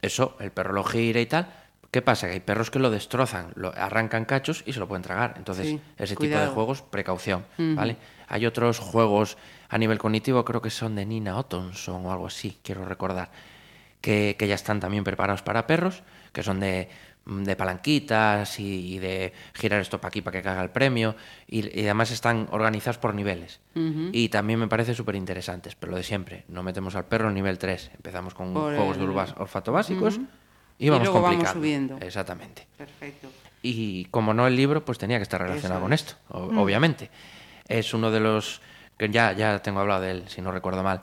Eso, 0.00 0.36
el 0.38 0.52
perro 0.52 0.72
lo 0.74 0.84
gira 0.84 1.20
y 1.20 1.26
tal. 1.26 1.52
¿Qué 1.94 2.02
pasa? 2.02 2.26
Que 2.26 2.32
hay 2.32 2.40
perros 2.40 2.72
que 2.72 2.80
lo 2.80 2.90
destrozan, 2.90 3.52
lo 3.54 3.72
arrancan 3.72 4.24
cachos 4.24 4.64
y 4.66 4.72
se 4.72 4.80
lo 4.80 4.88
pueden 4.88 5.02
tragar. 5.04 5.34
Entonces, 5.36 5.68
Sí, 5.68 5.80
ese 5.96 6.16
cuidado. 6.16 6.40
tipo 6.42 6.48
de 6.50 6.54
juegos, 6.56 6.82
precaución, 6.82 7.44
¿vale? 7.56 7.96
Hay 8.26 8.46
otros 8.46 8.80
juegos 8.80 9.38
a 9.68 9.78
nivel 9.78 9.98
cognitivo, 9.98 10.44
creo 10.44 10.60
que 10.60 10.70
son 10.70 10.96
de 10.96 11.06
Nina 11.06 11.36
Ottonson 11.36 12.04
o 12.04 12.10
algo 12.10 12.26
así, 12.26 12.58
quiero 12.64 12.84
recordar, 12.84 13.30
que, 14.00 14.34
que 14.36 14.48
ya 14.48 14.56
están 14.56 14.80
también 14.80 15.04
preparados 15.04 15.42
para 15.42 15.68
perros, 15.68 16.02
que 16.32 16.42
son 16.42 16.58
de, 16.58 16.88
de 17.26 17.54
palanquitas 17.54 18.58
y, 18.58 18.94
y 18.96 18.98
de 18.98 19.32
girar 19.54 19.80
esto 19.80 20.00
para 20.00 20.08
aquí 20.08 20.20
para 20.20 20.36
que 20.38 20.42
caiga 20.42 20.62
el 20.64 20.70
premio, 20.70 21.14
y, 21.46 21.78
y 21.80 21.84
además 21.84 22.10
están 22.10 22.48
organizados 22.50 22.98
por 22.98 23.14
niveles. 23.14 23.60
Y 24.12 24.30
también 24.30 24.58
me 24.58 24.66
parece 24.66 24.94
súper 24.96 25.14
interesantes, 25.14 25.76
pero 25.76 25.92
lo 25.92 25.96
de 25.98 26.02
siempre, 26.02 26.44
no 26.48 26.64
metemos 26.64 26.96
al 26.96 27.04
perro 27.04 27.28
en 27.28 27.34
nivel 27.34 27.56
3, 27.56 27.92
empezamos 27.94 28.34
con 28.34 28.52
Por 28.52 28.74
juegos 28.74 28.96
de 28.98 29.04
el- 29.04 29.10
olfato 29.38 29.70
básicos 29.70 30.18
Y 30.78 30.88
vamos 30.88 31.04
luego 31.06 31.20
vamos 31.22 31.30
complicando. 31.36 31.60
subiendo. 31.60 31.98
Exactamente. 32.00 32.66
Perfecto. 32.76 33.28
Y 33.62 34.06
como 34.06 34.34
no 34.34 34.46
el 34.46 34.56
libro, 34.56 34.84
pues 34.84 34.98
tenía 34.98 35.16
que 35.18 35.22
estar 35.22 35.40
relacionado 35.40 35.78
Eso 35.80 35.84
con 35.84 35.92
es. 35.92 36.00
esto, 36.02 36.14
o- 36.30 36.60
obviamente. 36.62 37.10
Es 37.68 37.94
uno 37.94 38.10
de 38.10 38.20
los 38.20 38.60
que 38.98 39.08
ya, 39.08 39.32
ya 39.32 39.60
tengo 39.62 39.80
hablado 39.80 40.02
de 40.02 40.10
él, 40.10 40.24
si 40.26 40.42
no 40.42 40.52
recuerdo 40.52 40.82
mal, 40.82 41.02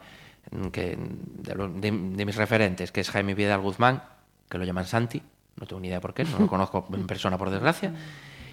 mm, 0.51 0.67
que 0.67 0.97
de, 0.97 1.55
lo- 1.55 1.69
de- 1.69 1.91
de 1.91 2.25
mis 2.25 2.35
referentes, 2.35 2.91
que 2.91 3.01
es 3.01 3.09
Jaime 3.09 3.33
Vidal 3.33 3.61
Guzmán, 3.61 4.03
que 4.49 4.57
lo 4.57 4.63
llaman 4.65 4.85
Santi, 4.85 5.21
no 5.55 5.65
tengo 5.65 5.79
ni 5.81 5.87
idea 5.87 5.99
por 6.01 6.13
qué, 6.13 6.23
no 6.25 6.37
lo 6.39 6.47
conozco 6.47 6.87
en 6.93 7.07
persona 7.07 7.37
por 7.37 7.49
desgracia. 7.49 7.93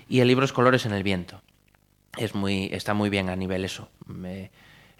Y 0.09 0.20
el 0.20 0.28
libro 0.28 0.44
es 0.44 0.52
Colores 0.52 0.87
en 0.87 0.92
el 0.92 1.02
viento. 1.02 1.42
Es 2.16 2.35
muy, 2.35 2.70
está 2.72 2.94
muy 2.94 3.11
bien 3.11 3.28
a 3.28 3.37
nivel 3.37 3.64
eso. 3.64 3.90
me- 4.07 4.50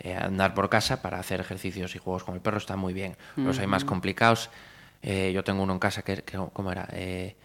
eh, 0.01 0.15
andar 0.15 0.55
por 0.55 0.69
casa 0.69 1.03
para 1.03 1.19
hacer 1.19 1.41
ejercicios 1.41 1.97
y 1.97 1.99
juegos 1.99 2.23
con 2.23 2.37
el 2.37 2.41
perro 2.41 2.59
está 2.59 2.77
muy 2.77 2.95
bien. 2.95 3.17
Los 3.35 3.59
hay 3.59 3.67
más 3.67 3.85
complicados. 3.85 4.49
Eh, 5.03 5.33
yo 5.33 5.45
tengo 5.45 5.63
uno 5.63 5.73
en 5.73 5.79
casa 5.79 6.03
que, 6.03 6.23
que 6.25 6.39
¿cómo 6.53 6.73
era? 6.73 6.89
Eh, 6.93 7.37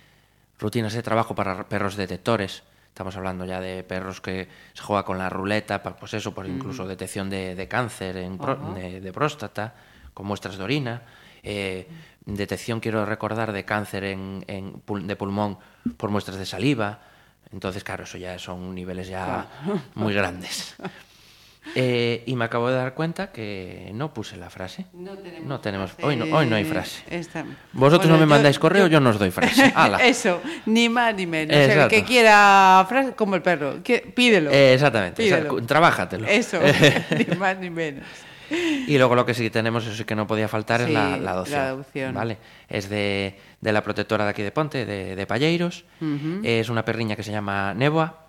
rutinas 0.59 0.93
de 0.93 1.03
trabajo 1.03 1.35
para 1.35 1.67
perros 1.69 1.95
detectores. 1.95 2.63
Estamos 2.87 3.15
hablando 3.15 3.45
ya 3.45 3.59
de 3.59 3.83
perros 3.83 4.21
que 4.21 4.47
se 4.73 4.81
juega 4.83 5.03
con 5.03 5.17
la 5.17 5.29
ruleta, 5.29 5.81
pues 5.81 6.13
eso, 6.13 6.33
por 6.33 6.45
incluso 6.45 6.85
detección 6.87 7.29
de, 7.29 7.55
de 7.55 7.67
cáncer 7.67 8.17
en 8.17 8.37
pro- 8.37 8.55
de, 8.75 9.01
de 9.01 9.11
próstata, 9.13 9.73
con 10.13 10.25
muestras 10.27 10.57
de 10.57 10.63
orina. 10.63 11.01
eh, 11.43 11.87
detección, 12.25 12.79
quiero 12.79 13.05
recordar, 13.05 13.51
de 13.51 13.65
cáncer 13.65 14.03
en, 14.05 14.45
en 14.47 14.75
pul- 14.85 15.05
de 15.05 15.15
pulmón 15.15 15.57
por 15.97 16.09
muestras 16.09 16.37
de 16.37 16.45
saliva. 16.45 16.99
Entonces, 17.51 17.83
claro, 17.83 18.03
eso 18.05 18.17
ya 18.17 18.39
son 18.39 18.73
niveles 18.73 19.07
ya 19.09 19.47
muy 19.95 20.13
grandes. 20.13 20.75
Eh, 21.76 22.23
y 22.26 22.36
me 22.36 22.45
acabo 22.45 22.69
de 22.69 22.76
dar 22.76 22.93
cuenta 22.93 23.32
que 23.32 23.89
no 23.93 24.13
puse 24.13 24.36
la 24.38 24.49
frase. 24.49 24.86
No 24.93 25.17
tenemos, 25.17 25.47
No 25.47 25.60
tenemos- 25.62 25.91
frase. 25.91 26.06
hoy 26.08 26.15
no- 26.17 26.26
hoy 26.38 26.45
no 26.45 26.56
hay 26.56 26.65
frase. 26.65 27.04
Esta- 27.10 27.45
Vosotros 27.71 28.10
Bueno, 28.10 28.13
no 28.15 28.19
me 28.19 28.26
yo- 28.26 28.28
mandáis 28.36 28.60
correo, 28.60 28.88
yo, 28.88 28.99
no 28.99 29.10
os 29.12 29.17
doy 29.19 29.32
frase. 29.32 29.73
Eso, 30.04 30.41
ni 30.65 30.89
más 30.89 31.15
ni 31.15 31.26
menos. 31.26 31.56
O 31.56 31.60
sea, 31.60 31.84
el 31.86 31.89
que 31.89 32.04
quiera 32.04 32.86
frase, 32.89 33.13
como 33.13 33.36
el 33.36 33.41
perro, 33.41 33.82
que, 33.84 33.99
pídelo. 34.02 34.52
Eh, 34.52 34.73
exactamente, 34.73 35.23
Pídelo. 35.23 35.58
esa- 35.58 35.67
trabájatelo. 35.67 36.28
Eso, 36.28 36.60
ni 37.30 37.36
más 37.38 37.58
ni 37.58 37.69
menos. 37.69 38.04
Y 38.52 38.97
luego 38.97 39.15
lo 39.15 39.26
que 39.26 39.34
sí 39.34 39.49
tenemos, 39.49 39.86
eso 39.86 39.95
sí 39.95 40.04
que 40.04 40.15
no 40.15 40.28
podía 40.28 40.47
faltar, 40.47 40.82
es 40.82 40.89
la, 40.89 41.17
la 41.17 41.32
adopción. 41.32 41.60
la 41.60 41.67
adopción. 41.69 42.13
¿vale? 42.13 42.38
Es 42.67 42.88
de, 42.89 43.39
de 43.62 43.71
la 43.73 43.82
protectora 43.82 44.26
de 44.26 44.30
aquí 44.32 44.43
de 44.43 44.52
Ponte, 44.52 44.86
de, 44.86 45.15
de 45.15 45.26
Palleiros. 45.26 45.86
Es 46.43 46.69
una 46.69 46.84
perriña 46.86 47.15
que 47.15 47.23
se 47.23 47.32
llama 47.32 47.73
Neboa. 47.73 48.28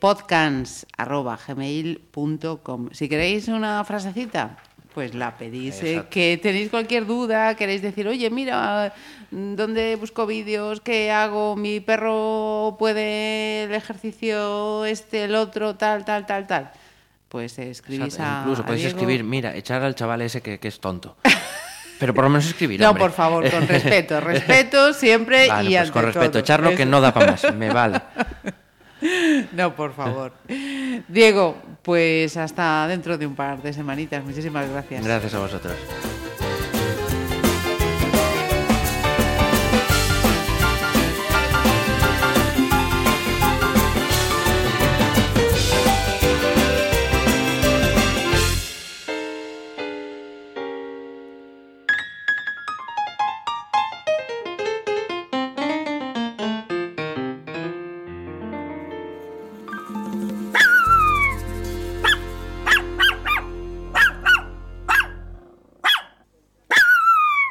Si 2.92 3.09
queréis 3.09 3.48
una 3.48 3.83
frasecita, 3.85 4.59
pues 4.94 5.14
la 5.14 5.37
pedís. 5.37 5.83
eh, 5.83 6.04
que 6.09 6.38
tenéis 6.40 6.70
cualquier 6.70 7.04
duda, 7.07 7.54
queréis 7.57 7.83
decir, 7.83 8.07
oye, 8.07 8.30
mira, 8.30 8.94
¿dónde 9.30 9.96
busco 9.96 10.24
vídeos? 10.26 10.80
¿Qué 10.80 11.11
hago? 11.11 11.57
Mi 11.57 11.80
perro 11.80 12.76
puede 12.78 13.64
el 13.64 13.74
ejercicio 13.74 14.85
este, 14.85 15.24
el 15.24 15.35
otro, 15.35 15.74
tal, 15.74 16.04
tal, 16.04 16.26
tal, 16.26 16.46
tal. 16.46 16.70
Pues 17.28 17.59
escribís 17.59 18.14
Exacto, 18.14 18.22
a 18.33 18.40
Incluso 18.42 18.62
a 18.62 18.66
podéis 18.66 18.85
Diego. 18.85 18.96
escribir, 18.98 19.24
mira, 19.24 19.57
echar 19.57 19.83
al 19.83 19.96
chaval 19.96 20.22
ese 20.22 20.40
que, 20.40 20.61
que 20.61 20.68
es 20.68 20.78
tonto. 20.78 21.16
Pero 21.98 22.12
por 22.14 22.24
lo 22.24 22.30
menos 22.30 22.46
escribir. 22.46 22.80
No, 22.80 22.90
hombre. 22.90 23.02
por 23.02 23.12
favor, 23.12 23.50
con 23.50 23.66
respeto. 23.68 24.20
Respeto 24.20 24.92
siempre 24.92 25.48
Vale, 25.48 25.70
y 25.70 25.72
pues 25.74 25.80
ante 25.80 25.92
con 25.92 26.02
respeto, 26.04 26.30
todo. 26.30 26.38
echarlo 26.40 26.74
que 26.76 26.87
no 26.87 27.00
da 27.00 27.12
para 27.12 27.33
más, 27.33 27.54
me 27.54 27.70
vale. 27.72 28.00
No, 29.52 29.74
por 29.74 29.92
favor. 29.92 30.33
Diego, 31.09 31.57
pues 31.85 32.37
hasta 32.38 32.88
dentro 32.88 33.18
de 33.18 33.27
un 33.27 33.35
par 33.35 33.62
de 33.62 33.73
semanitas. 33.73 34.25
Muchísimas 34.25 34.68
gracias. 34.68 35.05
Gracias 35.05 35.35
a 35.35 35.38
vosotros. 35.38 35.75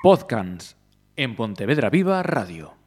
Podcasts 0.04 0.76
en 1.16 1.34
Pontevedra 1.38 1.90
Viva 1.90 2.22
Radio. 2.24 2.83